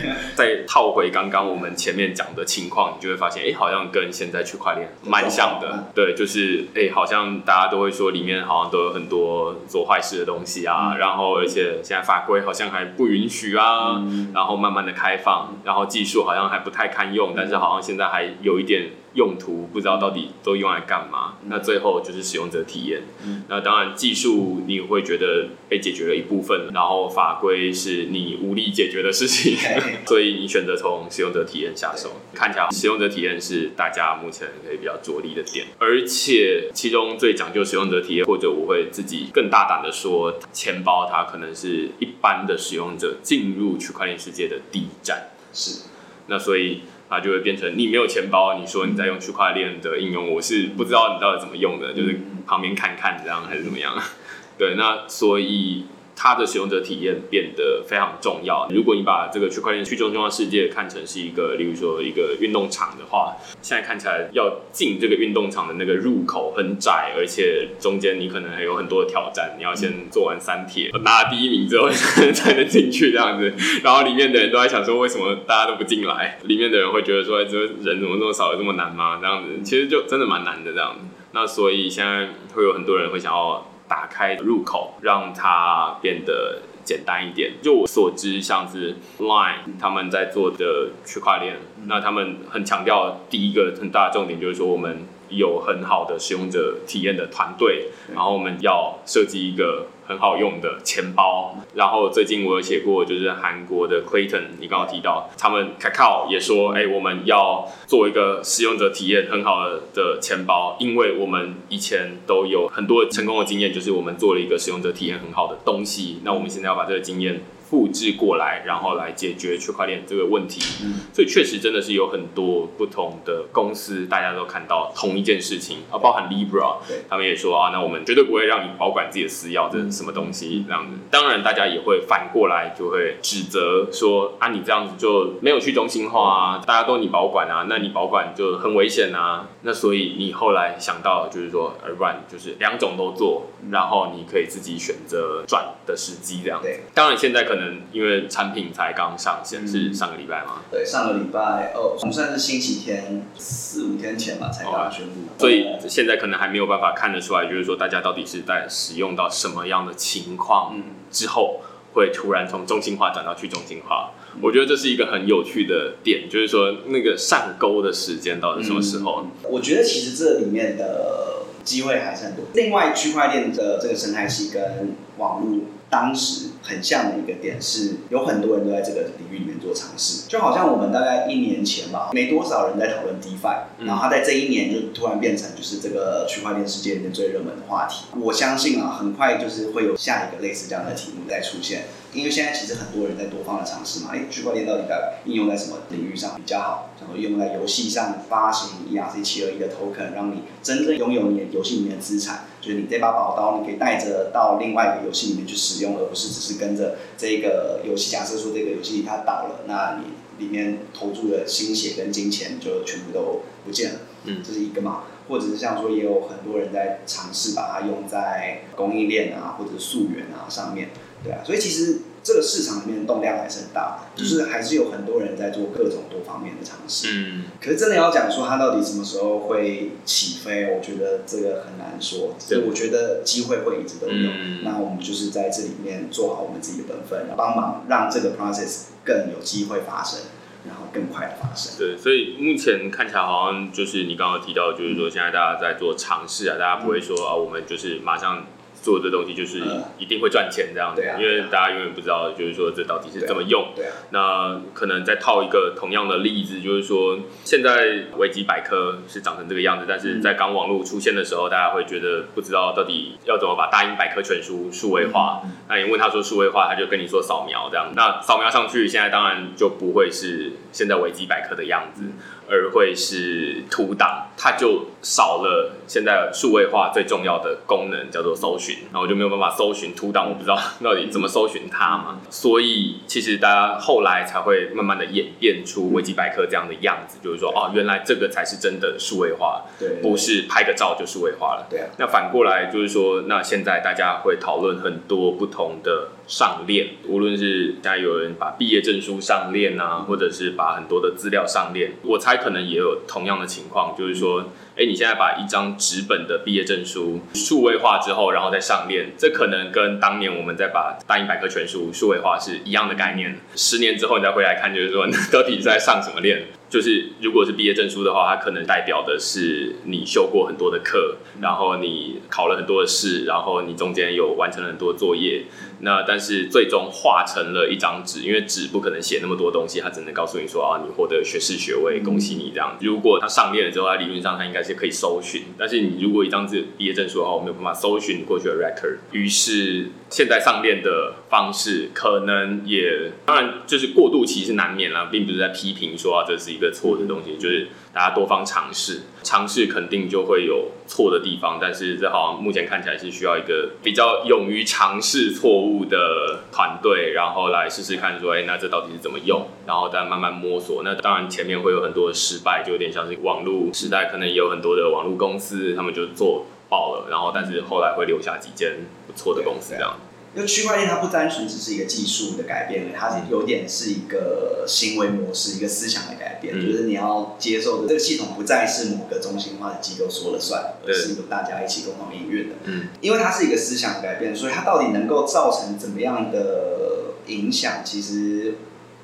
[0.34, 5.84] 再套回刚刚我们前面讲的情况，你就会发现，哎、好像跟现在区块链蛮像的。
[5.94, 21.34] 对，就是哎、好像大家都会说里面好像都有很多做坏事的东西啊，嗯然后而且现在法规好像还不允许啊，嗯然后慢慢的开放，然后技术好像还不太堪用，但是好像现在还有一点用途，不知道到底都用来干嘛。
[21.46, 23.02] 那最后就是使用者体验。
[23.24, 29.56] 嗯那当然技术你会觉得被解决了一部分，然后法规是你无力解决的事情。
[30.06, 45.28] 所以你选择从使用者体验下手，看起来使用者体验是大家目前可以比较着力的点，而且其中最讲究使用者体验，或者我会自己更大胆的说，钱包它可能是一般的使用者进入区块链世界的第一站。
[45.52, 45.82] 是，
[46.26, 53.94] 那所以它就会变成你没有钱包，你说你在用区块链的应用，我是不知道你到底怎么用的，就是旁边看看这样还是怎么样？
[54.58, 55.84] 对，那所以
[56.16, 58.68] 它的使用者体验变得非常重要。
[58.70, 73.52] 如果你把这个区块链去中心化世界看成是一个，例如说一个运动场的话，现在看起来要进这个运动场的那个入口很窄，而且中间你可能还有很多的挑战，你要先做完三铁，拿第一名之后 才能进去这样子。
[73.82, 76.38] 然后里面的人都在想说，为什么大家都不进来？
[76.44, 79.18] 里面的人会觉得说，哎这人怎么这么少，有这么难吗？
[79.20, 81.00] 这样子，其实就真的蛮难的这样子。
[81.32, 87.52] 那所以现在会有很多人会想要打开入口，让它变得简单一点。
[87.62, 101.56] 就我所知，像是 Line 他们在做的区块链，那他们很强调第一个很大的重点就是说，我们有很好的使用者体验的团队，然后我们要设计一个很好用的钱包。
[101.74, 120.60] 然后最近我有写过，就是韩国的 Clayton，你刚刚提到，他们 Kakao 也说，哎、我们要做一个使用者体验很好的的钱包，因为我们以前都有很多成功的经验，就是我们做了一个使用者体验很好的东西，那我们现在要把这个经验复制过来，然后来解决区块链这个问题。
[120.84, 130.96] 嗯所以确实真的是有很多不同的公司，大家都看到同一件事情啊，包含 Libra，对他们也说啊，那我们绝对不会让你保管自己的私钥，这是什么东西这样子。
[131.10, 139.48] 当然，大家也会反过来就会指责说啊，你这样子就没有去中心化啊，大家都你保管啊，那你保管就很危险啊。
[139.62, 146.80] 那所以你后来想到就是说，呃，不然就是两种都做，然后你可以自己选择转的时机这样子对。
[146.92, 161.60] 当然，现在可能因为产品才刚上线，是嗯上个礼拜吗，对，上个礼拜哦，我们算是星期天四五天前吧才刚宣布，所以现在可能还没有办法看得出来，就是说大家到底是在使用到什么样的情况嗯之后，
[161.94, 164.10] 会突然从中心化转到去中心化。
[164.42, 169.22] 我觉得这是一个很有趣的点，就是说那个上钩的时间到底什么时候？
[169.22, 172.44] 嗯我觉得其实这里面的机会还是很多。
[172.54, 175.60] 另外，区块链的这个生态系跟网络
[175.90, 180.28] 当时很像的一个点是，有很多人都在这个领域里面做尝试。
[180.28, 188.06] 就好像我们大概一年前吧，没多少人在讨论 DeFi，、嗯然后它在这一年就突然变成就是这个区块链世界里面最热门的话题。
[188.20, 191.84] 我相信啊，很快就是会有下一个类似这样的题目再出现。
[192.14, 196.90] 因为现在其实很多人在多方的尝试嘛，哎，区块链到底在应用在什么领域上比较好？
[197.00, 208.10] 然后应用在游戏上发行 ERC 七二一的 token，让你真正拥有你的游戏里面的资产，就是你这把宝刀，你可以带着到另外一个游戏里面去使用，而不是只是跟着这个游戏。
[208.10, 213.98] 假设说这个游戏它倒了，那你里面投注的心血跟金钱就全部都不见了。
[214.26, 220.88] 嗯这是一个嘛，或者是像说也有很多人在尝试把它用在供应链啊，或者溯源啊上面，
[221.24, 227.08] 对啊，所以其实这个市场里面的动量还是很大的，就是还是有很多人在做各种多方面的尝试。
[227.12, 232.34] 嗯，可是真的要讲说它到底什么时候会起飞，我觉得这个很难说。
[232.38, 234.30] 所以我觉得机会会一直都有。
[234.30, 240.20] 嗯那我们就是在这里面做好我们自己的本分，帮忙让这个 process 更有机会发生，
[240.66, 241.78] 然后更快的发生。
[241.78, 248.46] 对，所以目前看起来好像就是你刚刚提到，就是说现在大家在做尝试啊，大家不会说啊，我们就是马上。
[248.84, 253.72] 做这东西就是嗯一定会赚钱这样子，因为大家永远不知道，就是说这到底是怎么用。
[253.74, 265.40] 对啊，那可能再套一个同样的例子，就是说，现在维基百科是长成这个样子，但是在刚网络出现的时候，大家会觉得不知道到底要怎么把大英百科全书数位化。
[265.68, 267.90] 那你问他说数位化，他就跟你说扫描这样。
[267.96, 272.02] 那扫描上去，现在当然就不会是现在维基百科的样子，
[272.48, 278.76] 而会是图档，它就少了现在数位化最重要的功能，叫做搜寻。
[278.92, 282.20] 然后我就没有办法搜寻图档，我不知道 到底怎么搜寻它嘛。
[282.30, 291.66] 所以其实大家后来才会慢慢的演变出维基百科这样的样子，就是说哦，原来这个才是真的数位化，对，不是拍个照就数位化了。
[291.70, 313.38] 对啊，那反过来就是说，那现在大家会讨论很多不同的上链，无论是现在有人把毕业证书上链啊，或者是把很多的资料上链，我猜可能也有同样的情况，就是说，哎，你现在把一张纸本的毕业证书数位化之后，然后再上链，这可能跟当年我们在把大英百科全书数位化是一样的概念。
[313.54, 316.46] 十年之后你再回来看，就是说，那到底在上什么链？
[316.68, 325.44] 就是如果是毕业证书的话，它可能代表的是你修过很多的课，然后你考了很多的试，然后你中间有完成了很多作业。
[325.80, 332.76] 那但是最终化成了一张纸，因为纸不可能写那么多东西，它只能告诉你说啊，你获得学士学位，恭喜你这样。
[332.80, 338.96] 如果它上链了之后，它理论上它应该是可以搜寻，但是你如果一张纸毕业证书的话，我没有办法搜寻过去的 record。
[339.12, 360.82] 于是现在上链的方式可能也当然就是过渡期是难免啦，并不是在批评说啊这是一个错的东西，就是大家多方尝试，尝试肯定就会有错的地方，但是这好像目前看起来是需要一个比较勇于尝试错误的团队，然后来试试看说，哎、那这到底是怎么用，然后再慢慢摸索。
[360.84, 369.96] 那当然前面会有很多的失败，就有点像是网络时代，可能也有很多的网络公司，他们就做爆了，然后但是后来会留下几间不错的公司这样。
[370.34, 382.56] 因为区块链它不单纯只是一个技术的改变，它是有点是一个行为模式、一个思想的改变，嗯就是你要接受的这个系统不再是某个中心化的机构说了算，而是由大家一起共同营运的。
[382.64, 388.54] 嗯，因为它是一个思想的改变，所以它到底能够造成怎么样的影响，其实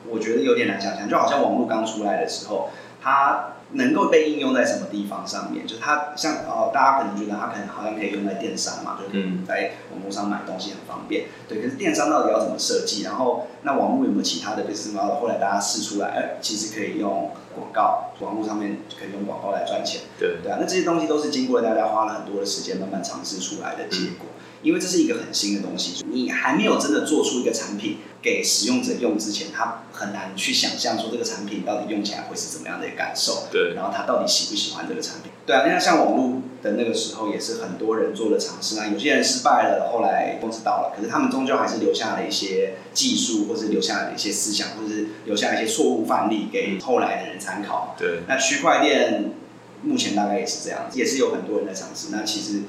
[0.09, 1.09] 我觉得有点难想象。
[1.09, 2.71] 就好像网络刚出来的时候，
[3.01, 5.67] 它能够被应用在什么地方上面？
[5.67, 11.27] 就是它像哦，大家可能觉得它可能好像可以用在电商嘛，就是嗯在网络上买东西很方便。
[11.49, 13.03] 对，可是电商到底要怎么设计？
[13.05, 15.21] 然后那网络有没有其他的 business model？
[15.21, 20.03] 后来大家试出来，哎，其实可以用广告，网络上面可以用广告来赚钱。
[20.19, 24.27] 对，对啊，那这些东西都是经过大家花了很多的时间慢慢尝试出来的结果。
[24.63, 35.33] 因为这是一个很新的东西，你还没有真的做出一个产品给使用者用之前，他很难去想象说这个产品到底用起来会是怎么样的感受，对，然后他到底喜不喜欢这个产品？
[35.47, 47.97] 对啊，那像网络的那个时候也是很多人做了尝试啊，有些人失败了，后来公司倒了，可是他们终究还是留下了一些技术，或是留下了一些思想，或者是留下一些错误范例给后来的人参考。
[47.99, 49.33] 对，那区块链
[49.83, 52.09] 目前大概也是这样，也是有很多人在尝试。
[52.13, 52.61] 那其实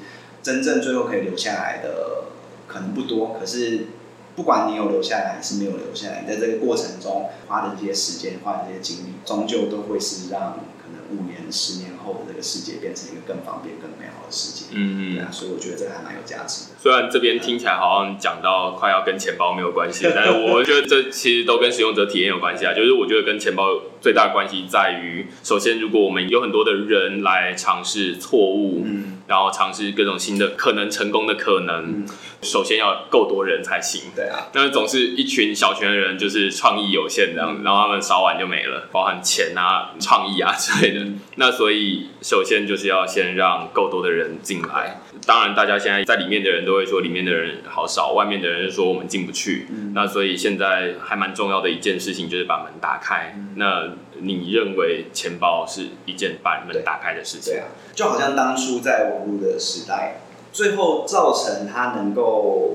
[0.42, 2.24] 真正最后可以留下来的
[2.66, 3.86] 可能不多，可是
[4.34, 14.66] 不管你有留下来还是没有留下来，在这个过程中花的这些时间、花的这些精力，终究都会是让可能五年、十年后的这个世界变成一个更方便、更美好的世界。
[14.74, 16.76] 嗯对啊，所以我觉得这个还蛮有价值的。
[16.78, 22.72] 虽然这边听起来好像讲到快要跟钱包没有关系， 但是我觉得这其实都跟使用者体验有关系啊。
[22.72, 32.06] 就是我觉得跟钱包最大的关系在于，首先如果我们有很多的人来尝试错误，嗯，然后尝试各种新的可能成功的可能，嗯
[32.42, 34.10] 首先要够多人才行。
[34.16, 41.06] 对啊，那总是一群小群的人，就是创意有限这样子，然后他们烧完就没了，包含钱啊、创意啊之类的。
[41.36, 45.00] 那所以首先就是要先让够多的人进来。
[45.26, 49.66] 当然，大家现在在里面的人都会说里面的人好少，外面的人说我们进不去。
[49.70, 53.36] 嗯那所以现在还蛮重要的一件事情就是把门打开。
[53.56, 53.90] 那
[54.20, 57.60] 你认为钱包是一件把门打开的事情对？
[57.60, 60.20] 啊，就好像当初在网络的时代，
[60.52, 62.74] 最后造成它能够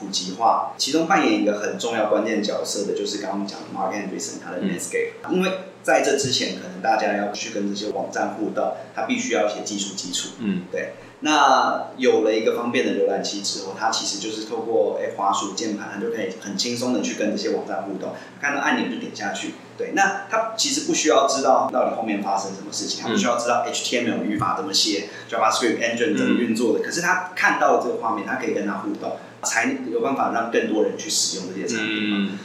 [0.00, 5.50] 普及化，其中扮演一个很重要关键角色的，就是刚刚讲的 Mark Andreessen 他的嗯 Netscape，、因为
[5.82, 10.30] 在这之前，可能大家要去跟这些网站互动，他必须要有一些技术基础。
[10.38, 10.94] 嗯，对。
[11.22, 19.52] 那有了一个方便的浏览器之后，它其实就是透过哎滑鼠键盘，它就可以很轻松的去跟这些网站互动，看到按钮就点下去。
[19.76, 26.82] 对，那它其实不需要知道到底后面发生什么事情，它不需要知道 HTML 语法怎么写，JavaScript engine 怎么运作的。
[26.82, 32.16] 可是它看到了这个画面，它可以跟它互动，才有办法让更多人去使用这些产品嘛。
[32.20, 32.38] 嗯，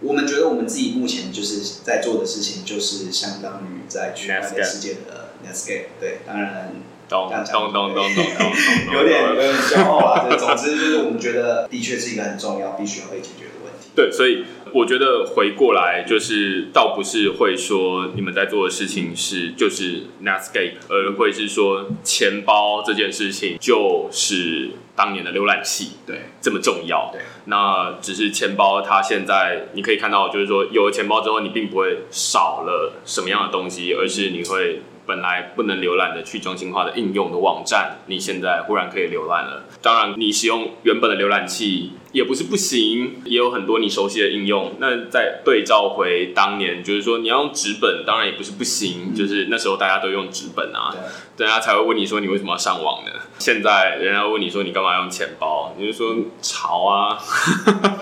[0.00, 5.86] 我们觉得我们自己目前就是在做的事情，就是相当于在区块链世界的 Netscape。
[6.00, 6.72] 对，当然
[7.08, 10.26] 咚咚咚咚咚咚，有点有点骄傲啊。
[10.28, 13.88] 这总之就是我们觉得的确是一个很重要、必须要被解决的问题。
[13.96, 27.10] 对，所以我觉得回过来就是，倒不是会说你们在做的事情是就是 Netscape，而会是说钱包这件事情就是当年的浏览器对这么重要。
[27.12, 34.82] 对，那只是钱包它现在你可以看到，就是说有了钱包之后，你并不会少了什么样的东西，而是你会。
[35.08, 39.64] 本来不能浏览的去中心化的应用的网站，你现在忽然可以浏览了。
[39.80, 44.74] 当然，你使用原本的浏览器也不是不行，也有很多你熟悉的应用。
[44.78, 50.94] 那再对照回当年，就是说你要用纸本，当然也不是不行，就是那时候大家都用纸本啊，
[51.38, 53.12] 人家才会问你说你为什么要上网呢？
[53.38, 57.16] 现在人家问你说你干嘛用钱包，你就说潮啊，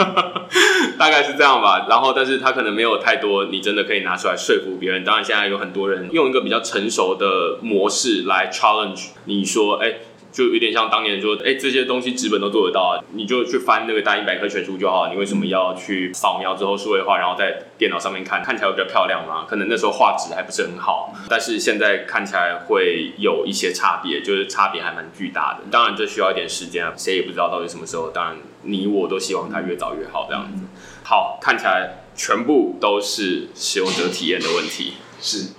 [0.98, 1.86] 大概是这样吧。
[1.88, 5.04] 然后，但是他可能没有太多你真的可以拿出来说服别人。
[5.04, 9.92] 当然，现在有很多人用一个比较成熟的模式来 challenge 你说，哎、
[10.36, 19.46] 就有点像当年说，哎、这些东西纸本都做得到啊，你就去翻那个大英百科全书就好，你为什么要去扫描之后数位化，然后在电脑上面看，看起来会比较漂亮吗？
[19.48, 25.60] 可能那时候画质还不是很好，但是现在看起来会有一些差别，就是差别还蛮巨大的。
[25.70, 28.10] 当然这需要一点时间啊，谁也不知道到底什么时候。
[28.10, 30.64] 当然你我都希望它越早越好，这样子。
[31.02, 35.54] 好，看起来全部都是使用者体验的问题，是，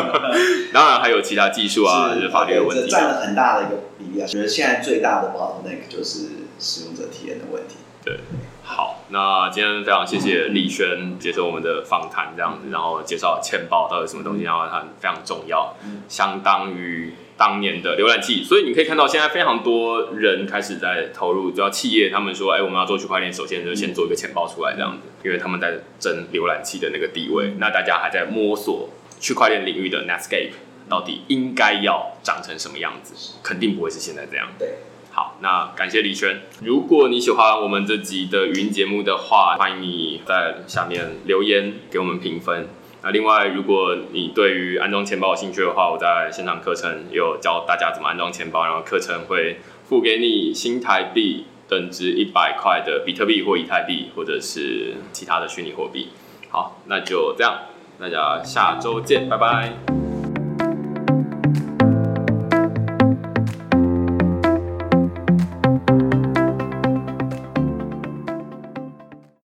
[0.72, 2.84] 当然还有其他技术啊，就是法律的问题。
[2.84, 3.76] 这占了很大的一个
[4.16, 4.26] 比例啊。
[4.26, 7.76] 觉得现在最大的 bottleneck 就是使用者体验的问题。
[8.04, 8.18] 对，
[8.62, 15.74] 好，那今天非常谢谢李轩接受我们的访谈，这样子，然后介绍钱包到底什么东西，然后它非常重要，
[16.08, 28.88] 相当于当年的浏览器，所以你可以看到现在非常多人开始在投入，只要企业他们说，哎、我们要做区块链，首先就先做一个钱包出来这样子，因为他们在争浏览器的那个地位，那大家还在摸索
[29.18, 30.52] 区块链领域的 Netscape
[30.88, 34.48] 到底应该要长成什么样子，肯定不会是现在这样。
[34.58, 34.74] 对，
[35.12, 36.42] 好，那感谢李轩。
[36.62, 42.68] 如果你喜欢我们这集的语音节目的话，欢迎你在下面留言给我们评分。
[43.02, 49.58] 那另外，如果你对于安装钱包有兴趣的话，我在现场课程也有教大家怎么安装钱包，然后课程会
[49.88, 56.08] 付给你新台币等值一百块的比特币或以太币，或者是其他的虚拟货币。
[56.48, 57.56] 好，那就这样，
[58.00, 60.15] 大家下周见，拜拜。